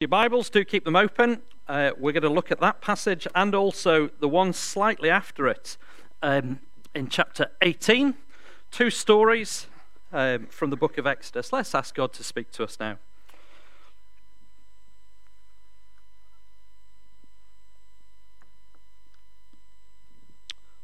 Your 0.00 0.08
Bibles, 0.08 0.48
do 0.48 0.64
keep 0.64 0.86
them 0.86 0.96
open. 0.96 1.42
Uh, 1.68 1.90
we're 1.98 2.12
going 2.12 2.22
to 2.22 2.30
look 2.30 2.50
at 2.50 2.58
that 2.60 2.80
passage 2.80 3.26
and 3.34 3.54
also 3.54 4.08
the 4.18 4.30
one 4.30 4.54
slightly 4.54 5.10
after 5.10 5.46
it 5.46 5.76
um, 6.22 6.60
in 6.94 7.08
chapter 7.08 7.50
18. 7.60 8.14
Two 8.70 8.88
stories 8.88 9.66
um, 10.10 10.46
from 10.46 10.70
the 10.70 10.76
book 10.76 10.96
of 10.96 11.06
Exodus. 11.06 11.52
Let's 11.52 11.74
ask 11.74 11.94
God 11.94 12.14
to 12.14 12.24
speak 12.24 12.50
to 12.52 12.64
us 12.64 12.78
now. 12.80 12.96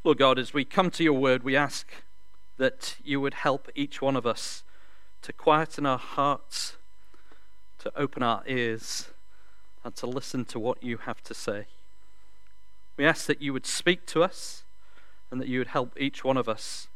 Lord 0.04 0.18
God, 0.18 0.38
as 0.38 0.52
we 0.52 0.66
come 0.66 0.90
to 0.90 1.02
your 1.02 1.14
word, 1.14 1.42
we 1.42 1.56
ask 1.56 1.90
that 2.58 2.96
you 3.02 3.22
would 3.22 3.32
help 3.32 3.70
each 3.74 4.02
one 4.02 4.14
of 4.14 4.26
us 4.26 4.62
to 5.22 5.32
quieten 5.32 5.86
our 5.86 5.96
hearts 5.96 6.76
to 7.86 8.00
open 8.00 8.20
our 8.20 8.42
ears 8.48 9.10
and 9.84 9.94
to 9.94 10.08
listen 10.08 10.44
to 10.44 10.58
what 10.58 10.82
you 10.82 10.96
have 10.96 11.22
to 11.22 11.32
say. 11.32 11.66
We 12.96 13.04
ask 13.04 13.26
that 13.26 13.40
you 13.40 13.52
would 13.52 13.64
speak 13.64 14.06
to 14.06 14.24
us 14.24 14.64
and 15.30 15.40
that 15.40 15.46
you 15.46 15.60
would 15.60 15.68
help 15.68 15.92
each 15.96 16.24
one 16.24 16.36
of 16.36 16.48
us 16.48 16.88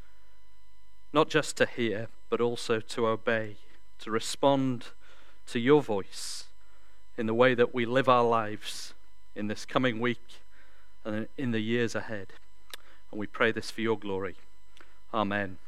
not 1.12 1.28
just 1.28 1.56
to 1.58 1.66
hear, 1.66 2.08
but 2.28 2.40
also 2.40 2.80
to 2.80 3.06
obey, 3.06 3.56
to 4.00 4.10
respond 4.10 4.86
to 5.46 5.60
your 5.60 5.80
voice 5.80 6.46
in 7.16 7.26
the 7.26 7.34
way 7.34 7.54
that 7.54 7.72
we 7.72 7.86
live 7.86 8.08
our 8.08 8.24
lives 8.24 8.92
in 9.36 9.46
this 9.46 9.64
coming 9.64 10.00
week 10.00 10.42
and 11.04 11.28
in 11.38 11.52
the 11.52 11.60
years 11.60 11.94
ahead. 11.94 12.32
And 13.12 13.20
we 13.20 13.28
pray 13.28 13.52
this 13.52 13.70
for 13.70 13.80
your 13.80 13.98
glory. 13.98 14.34
Amen 15.14 15.58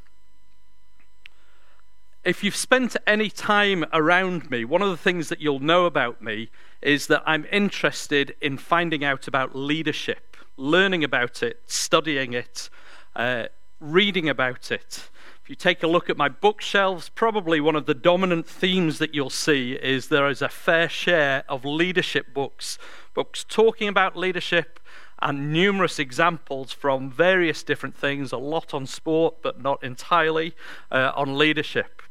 if 2.25 2.45
you've 2.45 2.57
spent 2.57 2.97
any 3.05 3.29
time 3.29 3.85
around 3.93 4.49
me, 4.49 4.65
one 4.65 4.81
of 4.81 4.91
the 4.91 4.97
things 4.97 5.29
that 5.29 5.41
you'll 5.41 5.59
know 5.59 5.87
about 5.87 6.23
me 6.23 6.51
is 6.81 7.09
that 7.09 7.23
I'm 7.27 7.47
interested 7.51 8.37
in 8.41 8.59
finding 8.59 9.05
out 9.05 9.27
about 9.27 9.57
leadership, 9.57 10.37
learning 10.57 11.03
about 11.03 11.43
it, 11.43 11.63
studying 11.67 12.33
it, 12.33 12.71
uh, 13.17 13.47
reading 13.81 14.29
about 14.29 14.71
it. 14.71 15.11
If 15.43 15.51
you 15.51 15.57
take 15.57 15.83
a 15.83 15.89
look 15.89 16.09
at 16.09 16.17
my 16.17 16.29
bookshelves, 16.29 17.09
probably 17.09 17.61
one 17.61 17.75
of 17.75 17.87
the 17.87 17.95
dominant 17.95 18.47
themes 18.47 18.99
that 18.99 19.13
you'll 19.13 19.29
see 19.29 19.73
is 19.73 20.07
there 20.07 20.29
is 20.29 20.41
a 20.41 20.49
fair 20.49 20.89
share 20.89 21.43
of 21.49 21.65
leadership 21.65 22.33
books, 22.33 22.79
books 23.15 23.45
talking 23.49 23.89
about 23.89 24.17
leadership, 24.17 24.79
and 25.21 25.53
numerous 25.53 25.99
examples 25.99 26.73
from 26.73 27.11
various 27.11 27.65
different 27.65 27.97
things, 27.97 28.31
a 28.31 28.37
lot 28.37 28.75
on 28.75 28.87
sport, 28.87 29.37
but 29.43 29.61
not 29.61 29.83
entirely 29.83 30.55
uh, 30.91 31.13
on 31.17 31.37
leadership. 31.37 32.03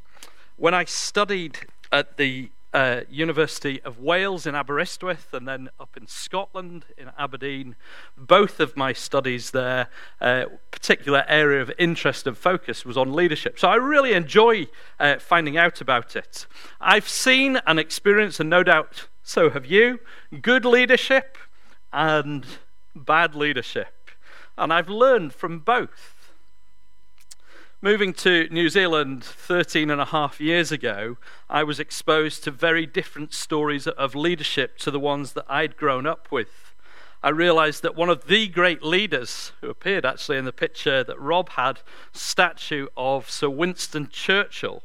When 0.57 0.73
I 0.73 0.85
studied 0.85 1.59
at 1.91 2.17
the 2.17 2.51
uh, 2.73 3.01
University 3.09 3.81
of 3.83 3.99
Wales 3.99 4.45
in 4.45 4.55
Aberystwyth 4.55 5.33
and 5.33 5.47
then 5.47 5.69
up 5.79 5.97
in 5.97 6.07
Scotland 6.07 6.85
in 6.97 7.11
Aberdeen. 7.17 7.75
Both 8.17 8.59
of 8.59 8.77
my 8.77 8.93
studies 8.93 9.51
there, 9.51 9.87
uh, 10.21 10.45
particular 10.71 11.25
area 11.27 11.61
of 11.61 11.71
interest 11.77 12.27
and 12.27 12.37
focus 12.37 12.85
was 12.85 12.97
on 12.97 13.11
leadership. 13.13 13.59
So 13.59 13.67
I 13.67 13.75
really 13.75 14.13
enjoy 14.13 14.67
uh, 14.99 15.17
finding 15.19 15.57
out 15.57 15.81
about 15.81 16.15
it. 16.15 16.45
I've 16.79 17.09
seen 17.09 17.59
and 17.67 17.79
experienced, 17.79 18.39
and 18.39 18.49
no 18.49 18.63
doubt 18.63 19.07
so 19.23 19.49
have 19.49 19.65
you, 19.65 19.99
good 20.41 20.65
leadership 20.65 21.37
and 21.91 22.45
bad 22.95 23.35
leadership. 23.35 24.09
And 24.57 24.71
I've 24.71 24.89
learned 24.89 25.33
from 25.33 25.59
both. 25.59 26.10
Moving 27.83 28.13
to 28.13 28.47
New 28.51 28.69
Zealand 28.69 29.23
13 29.23 29.89
and 29.89 29.99
a 29.99 30.05
half 30.05 30.39
years 30.39 30.71
ago, 30.71 31.17
I 31.49 31.63
was 31.63 31.79
exposed 31.79 32.43
to 32.43 32.51
very 32.51 32.85
different 32.85 33.33
stories 33.33 33.87
of 33.87 34.13
leadership 34.13 34.77
to 34.79 34.91
the 34.91 34.99
ones 34.99 35.33
that 35.33 35.45
I'd 35.49 35.77
grown 35.77 36.05
up 36.05 36.27
with. 36.31 36.75
I 37.23 37.29
realized 37.29 37.81
that 37.81 37.95
one 37.95 38.11
of 38.11 38.27
the 38.27 38.47
great 38.47 38.83
leaders, 38.83 39.53
who 39.61 39.69
appeared 39.71 40.05
actually 40.05 40.37
in 40.37 40.45
the 40.45 40.53
picture 40.53 41.03
that 41.03 41.19
Rob 41.19 41.49
had, 41.49 41.79
statue 42.11 42.85
of 42.95 43.31
Sir 43.31 43.49
Winston 43.49 44.09
Churchill, 44.11 44.83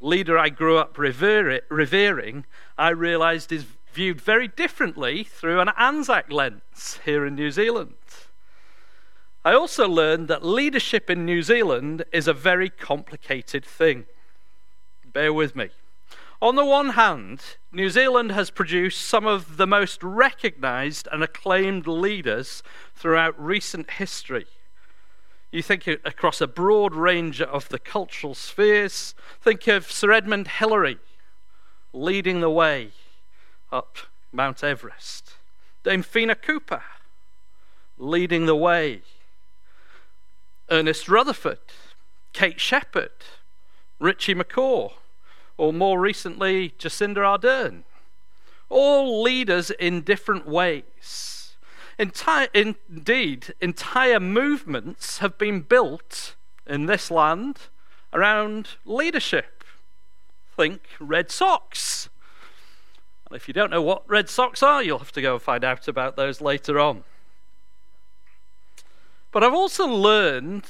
leader 0.00 0.36
I 0.36 0.48
grew 0.48 0.76
up 0.76 0.98
revering, 0.98 2.46
I 2.76 2.88
realized 2.88 3.52
is 3.52 3.66
viewed 3.92 4.20
very 4.20 4.48
differently 4.48 5.22
through 5.22 5.60
an 5.60 5.70
Anzac 5.78 6.32
lens 6.32 6.98
here 7.04 7.24
in 7.24 7.36
New 7.36 7.52
Zealand. 7.52 7.94
I 9.44 9.52
also 9.52 9.86
learned 9.86 10.28
that 10.28 10.42
leadership 10.42 11.10
in 11.10 11.26
New 11.26 11.42
Zealand 11.42 12.04
is 12.12 12.26
a 12.26 12.32
very 12.32 12.70
complicated 12.70 13.62
thing. 13.62 14.06
Bear 15.04 15.34
with 15.34 15.54
me. 15.54 15.68
On 16.40 16.56
the 16.56 16.64
one 16.64 16.90
hand, 16.90 17.42
New 17.70 17.90
Zealand 17.90 18.32
has 18.32 18.50
produced 18.50 19.02
some 19.02 19.26
of 19.26 19.58
the 19.58 19.66
most 19.66 20.02
recognized 20.02 21.08
and 21.12 21.22
acclaimed 21.22 21.86
leaders 21.86 22.62
throughout 22.94 23.38
recent 23.38 23.90
history. 23.92 24.46
You 25.50 25.62
think 25.62 25.86
across 25.86 26.40
a 26.40 26.46
broad 26.46 26.94
range 26.94 27.42
of 27.42 27.68
the 27.68 27.78
cultural 27.78 28.34
spheres. 28.34 29.14
Think 29.42 29.68
of 29.68 29.92
Sir 29.92 30.10
Edmund 30.10 30.48
Hillary 30.48 30.98
leading 31.92 32.40
the 32.40 32.50
way 32.50 32.92
up 33.70 33.98
Mount 34.32 34.64
Everest, 34.64 35.34
Dame 35.84 36.02
Whina 36.02 36.40
Cooper 36.40 36.82
leading 37.98 38.46
the 38.46 38.56
way 38.56 39.02
Ernest 40.70 41.08
Rutherford, 41.08 41.58
Kate 42.32 42.60
Sheppard, 42.60 43.10
Richie 43.98 44.34
McCaw, 44.34 44.92
or 45.56 45.72
more 45.72 46.00
recently, 46.00 46.70
Jacinda 46.78 47.18
Ardern. 47.18 47.84
All 48.68 49.22
leaders 49.22 49.70
in 49.70 50.02
different 50.02 50.48
ways. 50.48 51.56
Entire, 51.98 52.48
indeed, 52.52 53.54
entire 53.60 54.18
movements 54.18 55.18
have 55.18 55.38
been 55.38 55.60
built 55.60 56.34
in 56.66 56.86
this 56.86 57.10
land 57.10 57.58
around 58.12 58.70
leadership. 58.84 59.62
Think 60.56 60.82
Red 60.98 61.30
Socks. 61.30 62.08
And 63.28 63.36
if 63.36 63.48
you 63.48 63.54
don't 63.54 63.70
know 63.70 63.82
what 63.82 64.08
Red 64.08 64.28
Socks 64.28 64.62
are, 64.62 64.82
you'll 64.82 64.98
have 64.98 65.12
to 65.12 65.22
go 65.22 65.34
and 65.34 65.42
find 65.42 65.62
out 65.62 65.86
about 65.88 66.16
those 66.16 66.40
later 66.40 66.80
on. 66.80 67.04
But 69.34 69.42
I've 69.42 69.52
also 69.52 69.88
learned, 69.88 70.64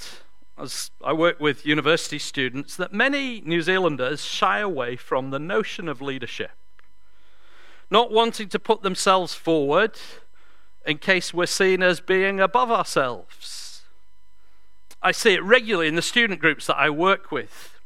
as 0.57 0.91
I 1.05 1.13
work 1.13 1.39
with 1.39 1.67
university 1.67 2.19
students, 2.19 2.77
that 2.77 2.95
many 2.95 3.43
New 3.43 3.61
Zealanders 3.61 4.25
shy 4.25 4.61
away 4.61 4.97
from 4.97 5.31
the 5.31 5.39
notion 5.39 5.87
of 5.87 6.01
leadership, 6.01 6.53
not 7.91 8.11
wanting 8.11 8.49
to 8.49 8.59
put 8.59 8.81
themselves 8.81 9.35
forward 9.35 9.99
in 10.87 10.97
case 10.97 11.35
we're 11.35 11.45
seen 11.45 11.83
as 11.83 12.01
being 12.01 12.41
above 12.41 12.71
ourselves. 12.71 13.83
I 15.03 15.13
see 15.13 15.35
it 15.35 15.43
regularly 15.43 15.89
in 15.89 15.95
the 15.95 16.01
student 16.01 16.41
groups 16.41 16.67
that 16.69 16.79
I 16.79 16.89
work 16.89 17.31
with. 17.31 17.79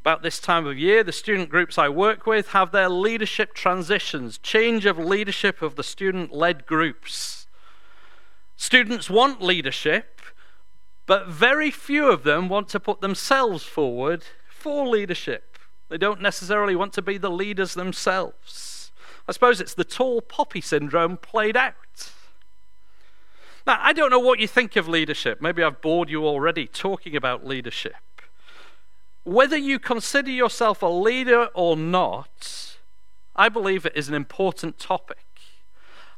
About 0.00 0.22
this 0.22 0.40
time 0.40 0.66
of 0.66 0.76
year, 0.76 1.04
the 1.04 1.12
student 1.12 1.50
groups 1.50 1.78
I 1.78 1.88
work 1.88 2.26
with 2.26 2.48
have 2.48 2.72
their 2.72 2.88
leadership 2.88 3.54
transitions, 3.54 4.38
change 4.38 4.86
of 4.86 4.98
leadership 4.98 5.62
of 5.62 5.76
the 5.76 5.84
student 5.84 6.32
led 6.32 6.66
groups. 6.66 7.39
Students 8.60 9.08
want 9.08 9.40
leadership, 9.40 10.20
but 11.06 11.26
very 11.26 11.70
few 11.70 12.10
of 12.10 12.24
them 12.24 12.46
want 12.46 12.68
to 12.68 12.78
put 12.78 13.00
themselves 13.00 13.64
forward 13.64 14.22
for 14.50 14.86
leadership. 14.86 15.56
They 15.88 15.96
don't 15.96 16.20
necessarily 16.20 16.76
want 16.76 16.92
to 16.92 17.02
be 17.02 17.16
the 17.16 17.30
leaders 17.30 17.72
themselves. 17.72 18.92
I 19.26 19.32
suppose 19.32 19.62
it's 19.62 19.72
the 19.72 19.82
tall 19.82 20.20
poppy 20.20 20.60
syndrome 20.60 21.16
played 21.16 21.56
out. 21.56 22.12
Now, 23.66 23.78
I 23.80 23.94
don't 23.94 24.10
know 24.10 24.18
what 24.18 24.40
you 24.40 24.46
think 24.46 24.76
of 24.76 24.86
leadership. 24.86 25.40
Maybe 25.40 25.62
I've 25.62 25.80
bored 25.80 26.10
you 26.10 26.26
already 26.26 26.66
talking 26.66 27.16
about 27.16 27.46
leadership. 27.46 27.94
Whether 29.24 29.56
you 29.56 29.78
consider 29.78 30.30
yourself 30.30 30.82
a 30.82 30.86
leader 30.86 31.46
or 31.54 31.78
not, 31.78 32.76
I 33.34 33.48
believe 33.48 33.86
it 33.86 33.96
is 33.96 34.10
an 34.10 34.14
important 34.14 34.78
topic. 34.78 35.29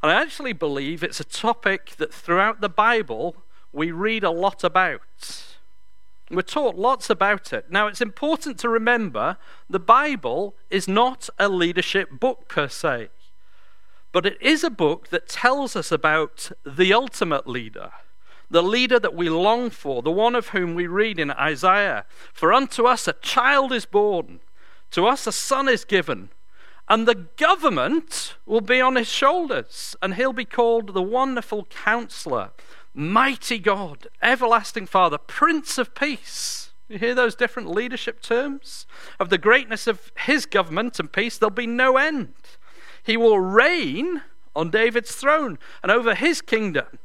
And 0.02 0.10
I 0.10 0.20
actually 0.20 0.52
believe 0.52 1.02
it's 1.02 1.20
a 1.20 1.24
topic 1.24 1.94
that 1.98 2.12
throughout 2.12 2.60
the 2.60 2.68
Bible 2.68 3.36
we 3.72 3.92
read 3.92 4.24
a 4.24 4.30
lot 4.30 4.64
about. 4.64 5.00
We're 6.30 6.42
taught 6.42 6.76
lots 6.76 7.08
about 7.08 7.52
it. 7.52 7.70
Now, 7.70 7.86
it's 7.86 8.00
important 8.00 8.58
to 8.60 8.68
remember 8.68 9.36
the 9.68 9.78
Bible 9.78 10.56
is 10.70 10.88
not 10.88 11.28
a 11.38 11.48
leadership 11.48 12.18
book 12.18 12.48
per 12.48 12.68
se, 12.68 13.10
but 14.12 14.26
it 14.26 14.40
is 14.40 14.64
a 14.64 14.70
book 14.70 15.08
that 15.08 15.28
tells 15.28 15.76
us 15.76 15.92
about 15.92 16.50
the 16.64 16.92
ultimate 16.92 17.46
leader, 17.46 17.92
the 18.50 18.62
leader 18.62 18.98
that 18.98 19.14
we 19.14 19.28
long 19.28 19.70
for, 19.70 20.02
the 20.02 20.10
one 20.10 20.34
of 20.34 20.48
whom 20.48 20.74
we 20.74 20.86
read 20.86 21.18
in 21.18 21.30
Isaiah 21.30 22.06
For 22.32 22.52
unto 22.52 22.86
us 22.86 23.06
a 23.06 23.14
child 23.14 23.72
is 23.72 23.86
born, 23.86 24.40
to 24.90 25.06
us 25.06 25.26
a 25.26 25.32
son 25.32 25.68
is 25.68 25.84
given 25.84 26.30
and 26.92 27.08
the 27.08 27.14
government 27.14 28.36
will 28.44 28.60
be 28.60 28.78
on 28.78 28.96
his 28.96 29.08
shoulders, 29.08 29.96
and 30.02 30.14
he'll 30.14 30.34
be 30.34 30.44
called 30.44 30.92
the 30.92 31.00
Wonderful 31.00 31.64
Counselor, 31.70 32.50
Mighty 32.92 33.58
God, 33.58 34.08
Everlasting 34.20 34.84
Father, 34.84 35.16
Prince 35.16 35.78
of 35.78 35.94
Peace. 35.94 36.70
You 36.90 36.98
hear 36.98 37.14
those 37.14 37.34
different 37.34 37.70
leadership 37.70 38.20
terms? 38.20 38.84
Of 39.18 39.30
the 39.30 39.38
greatness 39.38 39.86
of 39.86 40.12
his 40.18 40.44
government 40.44 41.00
and 41.00 41.10
peace, 41.10 41.38
there'll 41.38 41.50
be 41.50 41.66
no 41.66 41.96
end. 41.96 42.34
He 43.02 43.16
will 43.16 43.40
reign 43.40 44.20
on 44.54 44.68
David's 44.68 45.14
throne 45.14 45.58
and 45.82 45.90
over 45.90 46.14
his 46.14 46.42
kingdom, 46.42 46.98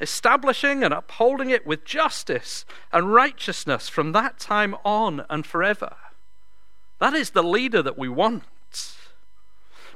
establishing 0.00 0.82
and 0.82 0.94
upholding 0.94 1.50
it 1.50 1.66
with 1.66 1.84
justice 1.84 2.64
and 2.94 3.12
righteousness 3.12 3.90
from 3.90 4.12
that 4.12 4.38
time 4.38 4.74
on 4.86 5.26
and 5.28 5.44
forever. 5.44 5.96
That 6.98 7.12
is 7.12 7.32
the 7.32 7.44
leader 7.44 7.82
that 7.82 7.98
we 7.98 8.08
want. 8.08 8.44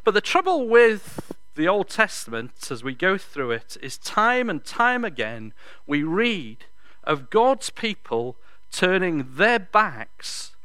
But 0.04 0.14
the 0.14 0.20
trouble 0.20 0.68
with 0.68 1.32
the 1.54 1.68
Old 1.68 1.88
Testament, 1.88 2.70
as 2.70 2.82
we 2.82 2.94
go 2.94 3.16
through 3.16 3.52
it, 3.52 3.76
is 3.80 3.98
time 3.98 4.50
and 4.50 4.64
time 4.64 5.04
again 5.04 5.52
we 5.86 6.02
read 6.02 6.64
of 7.04 7.30
God's 7.30 7.70
people 7.70 8.36
turning 8.70 9.34
their 9.36 9.58
backs 9.58 10.56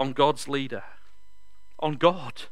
on 0.00 0.12
God's 0.12 0.48
leader, 0.48 0.82
on 1.78 1.94
God. 1.94 2.42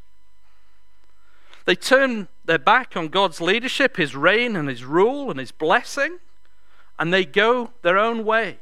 They 1.65 1.75
turn 1.75 2.29
their 2.45 2.59
back 2.59 2.97
on 2.97 3.09
God's 3.09 3.41
leadership, 3.41 3.97
His 3.97 4.15
reign 4.15 4.55
and 4.55 4.69
His 4.69 4.85
rule 4.85 5.31
and 5.31 5.41
His 5.41 5.53
blessing, 5.53 6.19
and 6.99 7.13
they 7.13 7.25
go 7.25 7.73
their 7.83 7.99
own 7.99 8.25
way. 8.25 8.59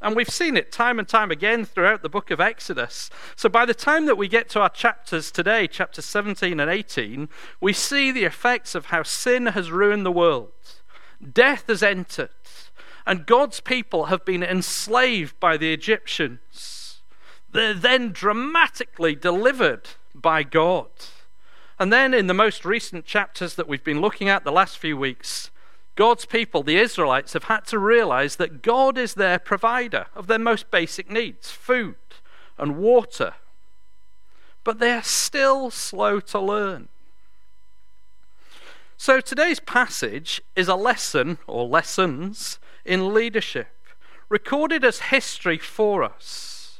And 0.00 0.14
we've 0.14 0.28
seen 0.28 0.56
it 0.56 0.70
time 0.70 0.98
and 0.98 1.08
time 1.08 1.30
again 1.30 1.64
throughout 1.64 2.02
the 2.02 2.08
book 2.08 2.30
of 2.30 2.40
Exodus. 2.40 3.10
So 3.34 3.48
by 3.48 3.64
the 3.66 3.74
time 3.74 4.06
that 4.06 4.16
we 4.16 4.28
get 4.28 4.48
to 4.50 4.60
our 4.60 4.68
chapters 4.68 5.32
today, 5.32 5.66
chapters 5.66 6.04
17 6.04 6.60
and 6.60 6.70
18, 6.70 7.28
we 7.60 7.72
see 7.72 8.12
the 8.12 8.24
effects 8.24 8.74
of 8.74 8.86
how 8.86 9.02
sin 9.02 9.46
has 9.46 9.72
ruined 9.72 10.06
the 10.06 10.12
world. 10.12 10.52
Death 11.32 11.64
has 11.66 11.82
entered, 11.82 12.30
and 13.04 13.26
God's 13.26 13.60
people 13.60 14.04
have 14.04 14.24
been 14.24 14.44
enslaved 14.44 15.38
by 15.40 15.56
the 15.56 15.72
Egyptians. 15.72 17.00
They're 17.50 17.74
then 17.74 18.12
dramatically 18.12 19.16
delivered 19.16 19.88
by 20.14 20.44
God. 20.44 20.90
And 21.80 21.92
then 21.92 22.14
in 22.14 22.28
the 22.28 22.34
most 22.34 22.64
recent 22.64 23.04
chapters 23.04 23.56
that 23.56 23.66
we've 23.66 23.82
been 23.82 24.00
looking 24.00 24.28
at 24.28 24.44
the 24.44 24.52
last 24.52 24.78
few 24.78 24.96
weeks, 24.96 25.50
God's 25.98 26.26
people, 26.26 26.62
the 26.62 26.78
Israelites, 26.78 27.32
have 27.32 27.44
had 27.44 27.66
to 27.66 27.76
realize 27.76 28.36
that 28.36 28.62
God 28.62 28.96
is 28.96 29.14
their 29.14 29.36
provider 29.36 30.06
of 30.14 30.28
their 30.28 30.38
most 30.38 30.70
basic 30.70 31.10
needs 31.10 31.50
food 31.50 31.96
and 32.56 32.76
water. 32.76 33.34
But 34.62 34.78
they 34.78 34.92
are 34.92 35.02
still 35.02 35.72
slow 35.72 36.20
to 36.20 36.38
learn. 36.38 36.86
So 38.96 39.20
today's 39.20 39.58
passage 39.58 40.40
is 40.54 40.68
a 40.68 40.76
lesson, 40.76 41.38
or 41.48 41.66
lessons, 41.66 42.60
in 42.84 43.12
leadership, 43.12 43.74
recorded 44.28 44.84
as 44.84 45.00
history 45.00 45.58
for 45.58 46.04
us. 46.04 46.78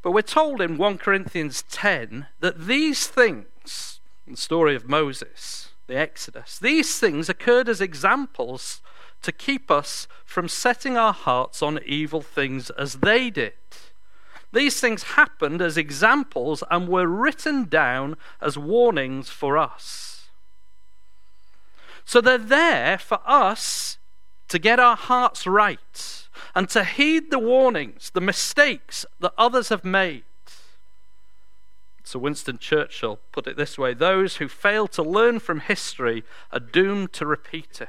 But 0.00 0.12
we're 0.12 0.22
told 0.22 0.62
in 0.62 0.78
1 0.78 0.96
Corinthians 0.96 1.62
10 1.70 2.28
that 2.40 2.66
these 2.66 3.06
things, 3.06 4.00
the 4.26 4.38
story 4.38 4.74
of 4.74 4.88
Moses, 4.88 5.65
the 5.86 5.96
Exodus. 5.96 6.58
These 6.58 6.98
things 6.98 7.28
occurred 7.28 7.68
as 7.68 7.80
examples 7.80 8.80
to 9.22 9.32
keep 9.32 9.70
us 9.70 10.06
from 10.24 10.48
setting 10.48 10.96
our 10.96 11.12
hearts 11.12 11.62
on 11.62 11.80
evil 11.84 12.22
things 12.22 12.70
as 12.70 12.94
they 12.94 13.30
did. 13.30 13.54
These 14.52 14.80
things 14.80 15.02
happened 15.02 15.60
as 15.60 15.76
examples 15.76 16.62
and 16.70 16.88
were 16.88 17.06
written 17.06 17.64
down 17.64 18.16
as 18.40 18.56
warnings 18.56 19.28
for 19.28 19.58
us. 19.58 20.28
So 22.04 22.20
they're 22.20 22.38
there 22.38 22.98
for 22.98 23.20
us 23.26 23.98
to 24.48 24.58
get 24.58 24.78
our 24.78 24.96
hearts 24.96 25.46
right 25.46 26.28
and 26.54 26.68
to 26.70 26.84
heed 26.84 27.30
the 27.30 27.38
warnings, 27.38 28.10
the 28.10 28.20
mistakes 28.20 29.04
that 29.20 29.32
others 29.36 29.70
have 29.70 29.84
made. 29.84 30.22
So 32.06 32.20
Winston 32.20 32.58
Churchill 32.58 33.18
put 33.32 33.48
it 33.48 33.56
this 33.56 33.76
way 33.76 33.92
those 33.92 34.36
who 34.36 34.46
fail 34.46 34.86
to 34.88 35.02
learn 35.02 35.40
from 35.40 35.58
history 35.58 36.22
are 36.52 36.60
doomed 36.60 37.12
to 37.14 37.26
repeat 37.26 37.80
it. 37.80 37.88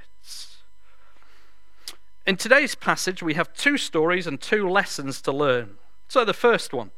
In 2.26 2.36
today's 2.36 2.74
passage, 2.74 3.22
we 3.22 3.36
have 3.36 3.54
two 3.54 3.78
stories 3.78 4.26
and 4.26 4.42
two 4.42 4.68
lessons 4.68 5.22
to 5.22 5.32
learn. 5.32 5.76
So, 6.08 6.26
the 6.26 6.34
first 6.34 6.74
one 6.74 6.90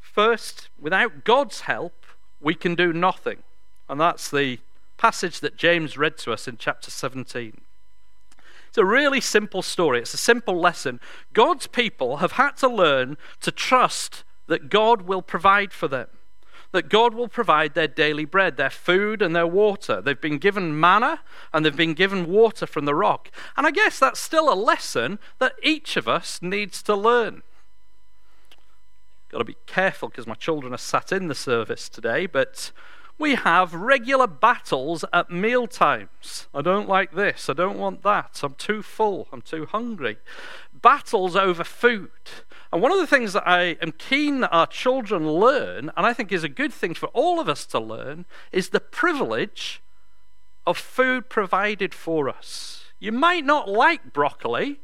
first, 0.00 0.68
without 0.80 1.22
God's 1.22 1.60
help, 1.60 2.04
we 2.40 2.56
can 2.56 2.74
do 2.74 2.92
nothing. 2.92 3.44
And 3.88 4.00
that's 4.00 4.28
the 4.28 4.58
passage 4.98 5.38
that 5.40 5.56
James 5.56 5.96
read 5.96 6.18
to 6.18 6.32
us 6.32 6.48
in 6.48 6.56
chapter 6.56 6.90
17. 6.90 7.60
It's 8.68 8.78
a 8.78 8.84
really 8.84 9.20
simple 9.20 9.62
story, 9.62 10.00
it's 10.00 10.12
a 10.12 10.18
simple 10.18 10.58
lesson. 10.58 10.98
God's 11.32 11.68
people 11.68 12.16
have 12.16 12.32
had 12.32 12.56
to 12.56 12.68
learn 12.68 13.16
to 13.42 13.52
trust 13.52 14.24
that 14.48 14.70
God 14.70 15.02
will 15.02 15.22
provide 15.22 15.72
for 15.72 15.86
them 15.86 16.08
that 16.72 16.88
God 16.88 17.14
will 17.14 17.28
provide 17.28 17.74
their 17.74 17.86
daily 17.86 18.24
bread, 18.24 18.56
their 18.56 18.70
food, 18.70 19.22
and 19.22 19.36
their 19.36 19.46
water. 19.46 20.00
They've 20.00 20.20
been 20.20 20.38
given 20.38 20.78
manna 20.78 21.20
and 21.52 21.64
they've 21.64 21.76
been 21.76 21.94
given 21.94 22.26
water 22.26 22.66
from 22.66 22.86
the 22.86 22.94
rock. 22.94 23.30
And 23.56 23.66
I 23.66 23.70
guess 23.70 23.98
that's 23.98 24.20
still 24.20 24.52
a 24.52 24.54
lesson 24.54 25.18
that 25.38 25.54
each 25.62 25.96
of 25.96 26.08
us 26.08 26.40
needs 26.42 26.82
to 26.84 26.94
learn. 26.94 27.42
Got 29.30 29.38
to 29.38 29.44
be 29.44 29.56
careful 29.66 30.08
because 30.08 30.26
my 30.26 30.34
children 30.34 30.74
are 30.74 30.78
sat 30.78 31.12
in 31.12 31.28
the 31.28 31.34
service 31.34 31.88
today, 31.88 32.26
but 32.26 32.70
we 33.18 33.34
have 33.34 33.72
regular 33.72 34.26
battles 34.26 35.04
at 35.12 35.30
meal 35.30 35.66
times. 35.66 36.48
I 36.54 36.60
don't 36.60 36.88
like 36.88 37.12
this. 37.12 37.48
I 37.48 37.52
don't 37.52 37.78
want 37.78 38.02
that. 38.02 38.40
I'm 38.42 38.54
too 38.54 38.82
full. 38.82 39.28
I'm 39.32 39.42
too 39.42 39.66
hungry. 39.66 40.16
Battles 40.72 41.36
over 41.36 41.64
food. 41.64 42.10
And 42.72 42.80
one 42.80 42.90
of 42.90 42.98
the 42.98 43.06
things 43.06 43.34
that 43.34 43.46
I 43.46 43.76
am 43.82 43.92
keen 43.92 44.40
that 44.40 44.50
our 44.50 44.66
children 44.66 45.30
learn, 45.30 45.90
and 45.94 46.06
I 46.06 46.14
think 46.14 46.32
is 46.32 46.42
a 46.42 46.48
good 46.48 46.72
thing 46.72 46.94
for 46.94 47.08
all 47.08 47.38
of 47.38 47.48
us 47.48 47.66
to 47.66 47.78
learn, 47.78 48.24
is 48.50 48.70
the 48.70 48.80
privilege 48.80 49.82
of 50.66 50.78
food 50.78 51.28
provided 51.28 51.92
for 51.92 52.30
us. 52.30 52.86
You 52.98 53.12
might 53.12 53.44
not 53.44 53.68
like 53.68 54.12
broccoli, 54.14 54.80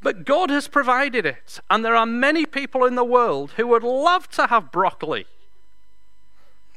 but 0.00 0.24
God 0.24 0.50
has 0.50 0.66
provided 0.66 1.24
it. 1.24 1.60
And 1.70 1.84
there 1.84 1.94
are 1.94 2.06
many 2.06 2.46
people 2.46 2.84
in 2.84 2.96
the 2.96 3.04
world 3.04 3.52
who 3.52 3.68
would 3.68 3.84
love 3.84 4.28
to 4.30 4.48
have 4.48 4.72
broccoli. 4.72 5.26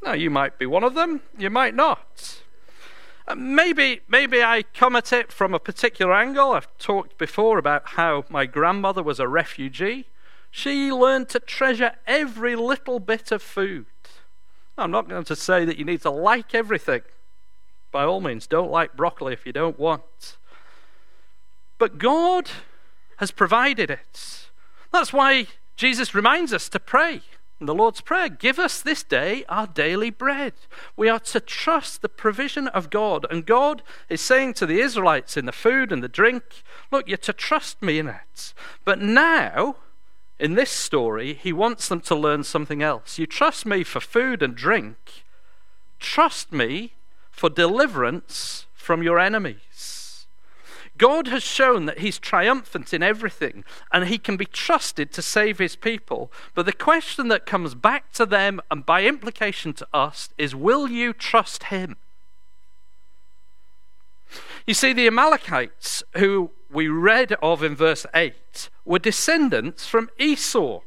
Now, 0.04 0.13
you 0.13 0.30
might 0.30 0.60
be 0.60 0.68
one 0.68 0.84
of 0.84 0.94
them, 0.94 1.22
you 1.36 1.50
might 1.50 1.74
not. 1.74 2.44
Uh, 3.27 3.36
maybe, 3.36 4.01
maybe 4.07 4.44
I 4.44 4.63
come 4.74 4.95
at 4.95 5.12
it 5.12 5.31
from 5.31 5.54
a 5.54 5.60
particular 5.60 6.13
angle. 6.13 6.51
I've 6.51 6.77
talked 6.77 7.18
before 7.18 7.57
about 7.57 7.89
how 7.89 8.25
my 8.30 8.45
grandmother 8.45 9.01
was 9.01 9.19
a 9.19 9.27
refugee. 9.27 10.06
She 10.51 10.92
learned 10.92 11.30
to 11.30 11.39
treasure 11.39 11.94
every 12.06 12.56
little 12.56 13.00
bit 13.00 13.31
of 13.31 13.42
food. 13.42 13.88
I'm 14.77 14.92
not 14.92 15.10
going 15.10 15.24
to 15.24 15.36
say 15.36 15.66
that 15.66 15.77
you 15.77 15.86
need 15.86 16.01
to 16.01 16.12
like 16.12 16.54
everything. 16.54 17.01
By 17.91 18.03
all 18.03 18.22
means, 18.22 18.46
don't 18.46 18.72
like 18.72 18.96
broccoli 18.96 19.34
if 19.34 19.46
you 19.46 19.53
don't 19.53 19.79
want. 19.79 20.38
But 21.77 21.98
God 21.98 22.50
has 23.17 23.32
provided 23.32 23.89
it. 23.89 24.50
That's 24.91 25.13
why 25.13 25.48
Jesus 25.75 26.13
reminds 26.13 26.53
us 26.53 26.70
to 26.70 26.79
pray 26.79 27.22
the 27.60 27.74
Lord's 27.74 28.02
Prayer 28.02 28.30
Give 28.30 28.60
us 28.60 28.82
this 28.82 29.04
day 29.04 29.46
our 29.48 29.68
daily 29.68 30.10
bread. 30.10 30.54
We 30.98 31.08
are 31.10 31.20
to 31.20 31.40
trust 31.40 32.02
the 32.02 32.10
provision 32.10 32.68
of 32.70 32.90
God. 32.90 33.26
And 33.30 33.46
God 33.46 33.82
is 34.10 34.22
saying 34.22 34.56
to 34.56 34.66
the 34.66 34.80
Israelites 34.82 35.38
in 35.38 35.46
the 35.46 35.52
food 35.52 35.92
and 35.92 36.04
the 36.04 36.10
drink, 36.10 36.64
Look, 36.92 37.08
you're 37.08 37.18
to 37.18 37.34
trust 37.34 37.82
me 37.82 38.00
in 38.00 38.08
it. 38.08 38.54
But 38.84 39.02
now, 39.02 39.78
in 40.40 40.56
this 40.56 40.72
story, 40.72 41.34
He 41.34 41.54
wants 41.54 41.88
them 41.88 42.02
to 42.02 42.16
learn 42.16 42.44
something 42.44 42.82
else. 42.82 43.18
You 43.18 43.26
trust 43.26 43.66
me 43.66 43.84
for 43.84 44.02
food 44.02 44.44
and 44.44 44.56
drink, 44.56 45.24
trust 46.00 46.52
me 46.52 46.94
for 47.32 47.50
deliverance 47.50 48.66
from 48.74 49.02
your 49.02 49.20
enemies. 49.20 49.95
God 50.98 51.28
has 51.28 51.44
shown 51.44 51.86
that 51.86 52.00
he's 52.00 52.20
triumphant 52.20 52.94
in 52.94 53.04
everything 53.04 53.66
and 53.92 54.08
he 54.08 54.18
can 54.18 54.38
be 54.38 54.46
trusted 54.46 55.12
to 55.12 55.22
save 55.22 55.60
his 55.60 55.75
people. 55.75 56.32
But 56.54 56.66
the 56.66 56.74
question 56.74 57.28
that 57.28 57.46
comes 57.46 57.75
back 57.75 58.12
to 58.14 58.25
them 58.25 58.62
and 58.72 58.86
by 58.86 59.04
implication 59.04 59.74
to 59.74 59.88
us 59.94 60.30
is 60.38 60.56
will 60.56 60.90
you 60.90 61.12
trust 61.12 61.66
him? 61.66 61.98
You 64.66 64.74
see, 64.74 64.94
the 64.94 65.08
Amalekites, 65.08 66.04
who 66.18 66.52
we 66.72 66.88
read 66.88 67.34
of 67.34 67.62
in 67.62 67.75
verse 67.75 68.06
8, 68.14 68.70
were 68.84 69.00
descendants 69.00 69.86
from 69.86 70.10
Esau. 70.18 70.82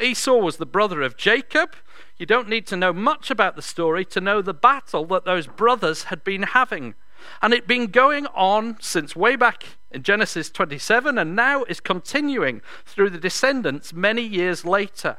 Esau 0.00 0.36
was 0.36 0.58
the 0.58 0.66
brother 0.66 1.00
of 1.00 1.16
Jacob. 1.16 1.74
You 2.18 2.26
don't 2.26 2.48
need 2.48 2.66
to 2.66 2.76
know 2.76 2.92
much 2.92 3.30
about 3.30 3.56
the 3.56 3.62
story 3.62 4.04
to 4.06 4.20
know 4.20 4.42
the 4.42 4.54
battle 4.54 5.06
that 5.06 5.24
those 5.24 5.46
brothers 5.46 6.04
had 6.04 6.22
been 6.22 6.42
having 6.42 6.94
and 7.42 7.52
it's 7.52 7.66
been 7.66 7.86
going 7.88 8.26
on 8.28 8.76
since 8.80 9.16
way 9.16 9.36
back 9.36 9.64
in 9.90 10.02
Genesis 10.02 10.50
27 10.50 11.18
and 11.18 11.36
now 11.36 11.64
is 11.64 11.80
continuing 11.80 12.62
through 12.84 13.10
the 13.10 13.18
descendants 13.18 13.92
many 13.92 14.22
years 14.22 14.64
later. 14.64 15.16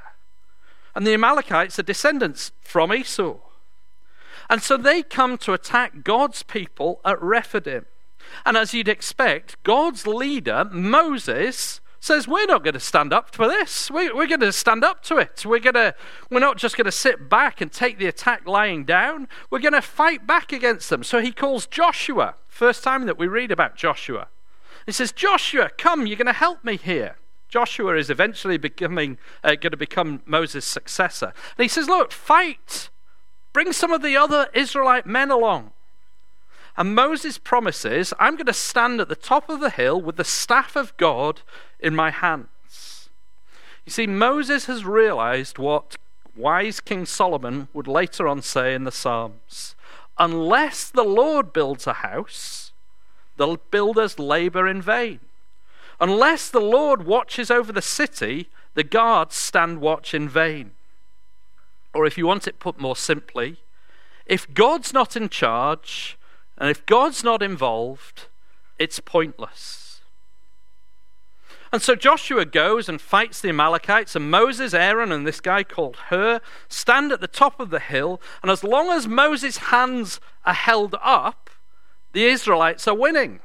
And 0.96 1.06
the 1.06 1.14
Amalekites 1.14 1.78
are 1.80 1.84
descendants 1.84 2.52
from 2.62 2.94
Esau. 2.94 3.38
And 4.50 4.62
so 4.62 4.78
they 4.78 5.04
come 5.04 5.38
to 5.40 5.54
attack 5.54 6.04
God's 6.04 6.44
people 6.44 7.02
at 7.04 7.22
Rephidim. 7.22 7.86
And 8.46 8.58
as 8.58 8.74
you'd 8.74 8.88
expect, 8.88 9.62
God's 9.64 10.08
leader, 10.08 10.66
Moses, 10.72 11.82
says 12.00 12.28
we're 12.28 12.46
not 12.46 12.64
going 12.64 12.74
to 12.74 12.80
stand 12.80 13.14
up 13.14 13.34
for 13.34 13.48
this. 13.48 13.90
We, 13.90 14.12
we're 14.12 14.28
going 14.28 14.40
to 14.42 14.52
stand 14.52 14.84
up 14.84 15.04
to 15.04 15.18
it. 15.18 15.46
We're, 15.46 15.60
going 15.60 15.74
to, 15.74 15.96
we're 16.30 16.40
not 16.40 16.58
just 16.58 16.78
going 16.78 16.86
to 16.86 16.92
sit 16.92 17.30
back 17.30 17.62
and 17.62 17.72
take 17.72 17.98
the 17.98 18.06
attack 18.06 18.48
lying 18.48 18.86
down. 18.86 19.28
We're 19.50 19.60
going 19.60 19.74
to 19.74 19.82
fight 19.82 20.28
back 20.28 20.52
against 20.52 20.90
them. 20.90 21.04
So 21.04 21.22
he 21.22 21.32
calls 21.32 21.66
Joshua, 21.66 22.36
first 22.48 22.84
time 22.84 23.06
that 23.06 23.18
we 23.18 23.28
read 23.28 23.52
about 23.52 23.76
Joshua. 23.76 24.28
He 24.86 24.92
says, 24.92 25.12
Joshua, 25.12 25.70
come, 25.78 26.08
you're 26.08 26.18
going 26.18 26.28
to 26.28 26.34
help 26.34 26.64
me 26.64 26.78
here. 26.78 27.18
Joshua 27.50 27.96
is 27.96 28.10
eventually 28.10 28.58
becoming, 28.58 29.18
uh, 29.44 29.52
going 29.52 29.72
to 29.72 29.78
become 29.78 30.22
Moses' 30.26 30.66
successor. 30.66 31.34
And 31.58 31.64
he 31.64 31.68
says, 31.68 31.88
Look, 31.88 32.12
fight. 32.12 32.90
Bring 33.54 33.72
some 33.74 33.92
of 33.92 34.02
the 34.02 34.18
other 34.18 34.50
Israelite 34.54 35.06
men 35.06 35.32
along. 35.32 35.72
And 36.78 36.94
Moses 36.94 37.40
promises, 37.40 38.14
I'm 38.20 38.36
going 38.36 38.46
to 38.46 38.54
stand 38.54 39.02
at 39.02 39.10
the 39.10 39.16
top 39.16 39.50
of 39.50 39.60
the 39.60 39.72
hill 39.72 40.00
with 40.00 40.16
the 40.16 40.24
staff 40.24 40.76
of 40.76 40.96
God 40.98 41.42
in 41.80 41.96
my 41.96 42.12
hands. 42.12 43.10
You 43.86 43.92
see, 43.92 44.06
Moses 44.06 44.66
has 44.66 44.86
realized 44.86 45.58
what 45.58 45.96
wise 46.36 46.80
King 46.80 47.08
Solomon 47.08 47.68
would 47.74 47.88
later 47.88 48.28
on 48.28 48.44
say 48.44 48.76
in 48.76 48.84
the 48.84 48.92
Psalms 48.92 49.76
Unless 50.20 50.92
the 50.92 51.04
Lord 51.04 51.52
builds 51.52 51.88
a 51.88 51.94
house, 51.94 52.72
the 53.38 53.58
builders 53.72 54.20
labor 54.20 54.68
in 54.68 54.82
vain. 54.82 55.20
Unless 56.00 56.50
the 56.50 56.62
Lord 56.62 57.06
watches 57.06 57.50
over 57.50 57.72
the 57.72 57.82
city, 57.82 58.50
the 58.76 58.84
guards 58.84 59.36
stand 59.36 59.82
watch 59.82 60.14
in 60.14 60.30
vain. 60.30 60.72
Or 61.94 62.06
if 62.06 62.18
you 62.18 62.28
want 62.28 62.48
it 62.48 62.60
put 62.60 62.80
more 62.80 62.96
simply, 62.96 63.58
if 64.28 64.54
God's 64.54 64.94
not 64.94 65.16
in 65.16 65.30
charge, 65.30 66.17
and 66.58 66.70
if 66.70 66.86
God's 66.86 67.24
not 67.24 67.44
involved, 67.44 68.28
it's 68.80 69.00
pointless. 69.00 70.02
And 71.72 71.82
so 71.82 71.96
Joshua 71.96 72.46
goes 72.46 72.88
and 72.88 73.02
fights 73.02 73.42
the 73.42 73.50
Amalekites, 73.50 74.16
and 74.16 74.32
Moses, 74.32 74.74
Aaron, 74.74 75.12
and 75.12 75.28
this 75.28 75.42
guy 75.42 75.64
called 75.64 75.98
Hur 76.10 76.40
stand 76.70 77.12
at 77.12 77.20
the 77.20 77.28
top 77.28 77.60
of 77.60 77.70
the 77.70 77.80
hill. 77.80 78.22
And 78.42 78.50
as 78.50 78.64
long 78.64 78.90
as 78.90 79.08
Moses' 79.08 79.58
hands 79.58 80.22
are 80.46 80.54
held 80.54 80.96
up, 81.02 81.50
the 82.14 82.26
Israelites 82.26 82.88
are 82.88 82.96
winning. 82.96 83.42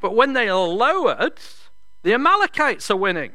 But 0.00 0.14
when 0.14 0.32
they 0.32 0.48
are 0.48 0.66
lowered, 0.66 1.38
the 2.02 2.14
Amalekites 2.14 2.90
are 2.90 2.96
winning. 2.96 3.32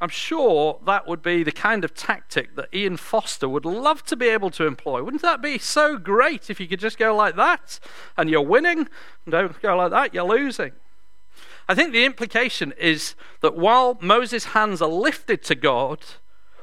I'm 0.00 0.08
sure 0.08 0.80
that 0.86 1.06
would 1.06 1.22
be 1.22 1.42
the 1.42 1.52
kind 1.52 1.84
of 1.84 1.94
tactic 1.94 2.56
that 2.56 2.74
Ian 2.74 2.96
Foster 2.96 3.48
would 3.48 3.66
love 3.66 4.02
to 4.04 4.16
be 4.16 4.28
able 4.28 4.50
to 4.50 4.66
employ. 4.66 5.02
Wouldn't 5.02 5.22
that 5.22 5.42
be 5.42 5.58
so 5.58 5.98
great 5.98 6.48
if 6.48 6.58
you 6.58 6.66
could 6.66 6.80
just 6.80 6.98
go 6.98 7.14
like 7.14 7.36
that 7.36 7.78
and 8.16 8.30
you're 8.30 8.40
winning? 8.40 8.88
Don't 9.28 9.60
go 9.60 9.76
like 9.76 9.90
that, 9.90 10.14
you're 10.14 10.24
losing. 10.24 10.72
I 11.68 11.74
think 11.74 11.92
the 11.92 12.04
implication 12.04 12.72
is 12.78 13.14
that 13.42 13.56
while 13.56 13.98
Moses' 14.00 14.46
hands 14.46 14.80
are 14.80 14.88
lifted 14.88 15.42
to 15.44 15.54
God, 15.54 16.00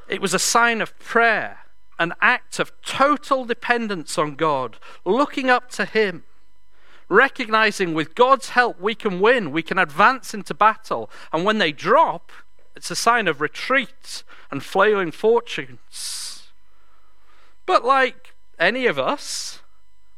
it 0.09 0.19
was 0.19 0.33
a 0.33 0.39
sign 0.39 0.81
of 0.81 0.97
prayer, 0.97 1.59
an 1.99 2.13
act 2.19 2.59
of 2.59 2.71
total 2.81 3.45
dependence 3.45 4.17
on 4.17 4.35
God, 4.35 4.77
looking 5.05 5.49
up 5.49 5.69
to 5.71 5.85
Him 5.85 6.23
recognizing 7.09 7.93
with 7.93 8.15
God's 8.15 8.49
help 8.49 8.81
we 8.81 8.93
can 8.93 9.21
win, 9.21 9.51
we 9.51 9.63
can 9.63 9.77
advance 9.77 10.33
into 10.33 10.53
battle. 10.53 11.09
And 11.31 11.45
when 11.45 11.57
they 11.57 11.71
drop, 11.71 12.31
it's 12.77 12.91
a 12.91 12.95
sign 12.95 13.27
of 13.27 13.41
retreat 13.41 14.23
and 14.51 14.63
flailing 14.63 15.11
fortunes. 15.11 16.49
But 17.65 17.83
like 17.83 18.35
any 18.59 18.85
of 18.85 18.99
us, 18.99 19.61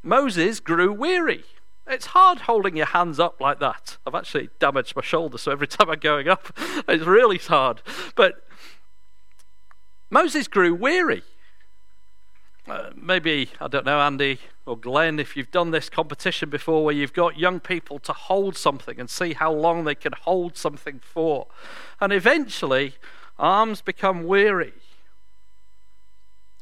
Moses 0.03 0.59
grew 0.59 0.91
weary. 0.91 1.45
It's 1.87 2.07
hard 2.07 2.41
holding 2.41 2.75
your 2.75 2.87
hands 2.87 3.17
up 3.17 3.39
like 3.39 3.59
that. 3.61 3.97
I've 4.05 4.13
actually 4.13 4.49
damaged 4.59 4.93
my 4.93 5.01
shoulder, 5.01 5.37
so 5.37 5.53
every 5.53 5.67
time 5.67 5.89
I'm 5.89 5.99
going 5.99 6.27
up, 6.27 6.51
it's 6.87 7.05
really 7.05 7.37
hard. 7.37 7.81
But 8.15 8.45
Moses 10.09 10.49
grew 10.49 10.75
weary. 10.75 11.23
Uh, 12.71 12.91
maybe, 12.95 13.49
I 13.59 13.67
don't 13.67 13.85
know, 13.85 13.99
Andy 13.99 14.39
or 14.65 14.77
Glenn, 14.77 15.19
if 15.19 15.35
you've 15.35 15.51
done 15.51 15.71
this 15.71 15.89
competition 15.89 16.49
before 16.49 16.85
where 16.85 16.93
you've 16.93 17.13
got 17.13 17.37
young 17.37 17.59
people 17.59 17.99
to 17.99 18.13
hold 18.13 18.55
something 18.55 18.99
and 18.99 19.09
see 19.09 19.33
how 19.33 19.51
long 19.51 19.83
they 19.83 19.95
can 19.95 20.13
hold 20.13 20.55
something 20.55 20.99
for. 20.99 21.47
And 21.99 22.13
eventually, 22.13 22.95
arms 23.37 23.81
become 23.81 24.25
weary. 24.25 24.73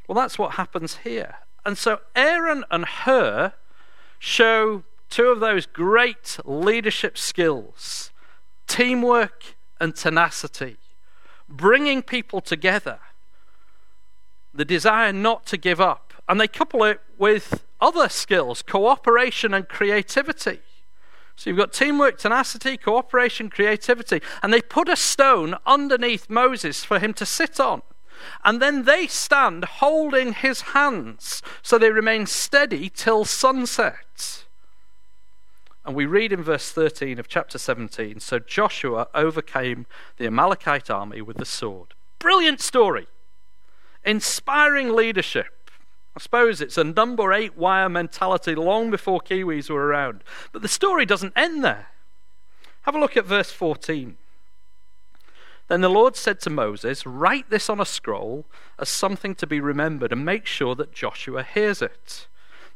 Well, 0.08 0.16
that's 0.16 0.40
what 0.40 0.54
happens 0.54 0.98
here. 0.98 1.36
And 1.66 1.78
so 1.78 2.00
Aaron 2.16 2.64
and 2.72 2.86
Hur 2.86 3.54
show 4.20 4.84
two 5.10 5.28
of 5.28 5.40
those 5.40 5.66
great 5.66 6.40
leadership 6.46 7.18
skills 7.18 8.12
teamwork 8.68 9.56
and 9.80 9.96
tenacity, 9.96 10.78
bringing 11.48 12.02
people 12.02 12.42
together 12.42 13.00
the 14.58 14.66
desire 14.66 15.14
not 15.14 15.46
to 15.46 15.56
give 15.56 15.80
up. 15.80 16.14
And 16.28 16.42
they 16.42 16.48
couple 16.48 16.84
it 16.84 17.00
with 17.18 17.64
other 17.80 18.10
skills, 18.10 18.62
cooperation 18.62 19.54
and 19.54 19.70
creativity. 19.70 20.60
So 21.36 21.50
you've 21.50 21.60
got 21.60 21.72
teamwork, 21.72 22.18
tenacity, 22.18 22.76
cooperation, 22.76 23.50
creativity. 23.50 24.20
And 24.42 24.52
they 24.52 24.62
put 24.62 24.90
a 24.90 24.96
stone 24.96 25.56
underneath 25.66 26.30
Moses 26.30 26.84
for 26.84 26.98
him 26.98 27.14
to 27.14 27.26
sit 27.26 27.60
on. 27.60 27.84
And 28.44 28.60
then 28.60 28.84
they 28.84 29.06
stand 29.06 29.64
holding 29.66 30.34
his 30.34 30.62
hands 30.62 31.44
so 31.62 31.78
they 31.78 31.92
remain 31.92 32.26
steady 32.26 32.90
till 32.90 33.26
sunset. 33.26 34.46
And 35.86 35.96
we 35.96 36.08
read 36.08 36.34
in 36.34 36.42
verse 36.42 36.72
13 36.72 37.20
of 37.20 37.28
chapter 37.28 37.60
17 37.60 38.20
So 38.20 38.40
Joshua 38.40 39.08
overcame 39.14 39.86
the 40.18 40.26
Amalekite 40.26 40.90
army 40.90 41.22
with 41.22 41.38
the 41.38 41.46
sword. 41.46 41.94
Brilliant 42.18 42.60
story. 42.60 43.08
Inspiring 44.08 44.96
leadership. 44.96 45.70
I 46.16 46.20
suppose 46.22 46.62
it's 46.62 46.78
a 46.78 46.84
number 46.86 47.34
eight 47.34 47.58
wire 47.58 47.90
mentality 47.90 48.56
long 48.56 48.90
before 48.90 49.20
Kiwis 49.20 49.70
were 49.70 49.86
around. 49.86 50.24
But 50.54 50.62
the 50.62 50.70
story 50.70 51.06
doesn't 51.06 51.34
end 51.36 51.62
there. 51.62 51.90
Have 52.84 52.96
a 52.96 53.00
look 53.00 53.18
at 53.18 53.26
verse 53.26 53.52
14. 53.52 54.16
Then 55.68 55.82
the 55.82 55.90
Lord 55.90 56.16
said 56.16 56.40
to 56.40 56.50
Moses, 56.50 57.06
Write 57.06 57.50
this 57.50 57.70
on 57.70 57.82
a 57.82 57.86
scroll 57.86 58.46
as 58.80 58.88
something 58.88 59.36
to 59.36 59.46
be 59.46 59.60
remembered, 59.60 60.14
and 60.14 60.24
make 60.24 60.46
sure 60.46 60.74
that 60.76 60.94
Joshua 60.94 61.44
hears 61.44 61.82
it, 61.82 62.28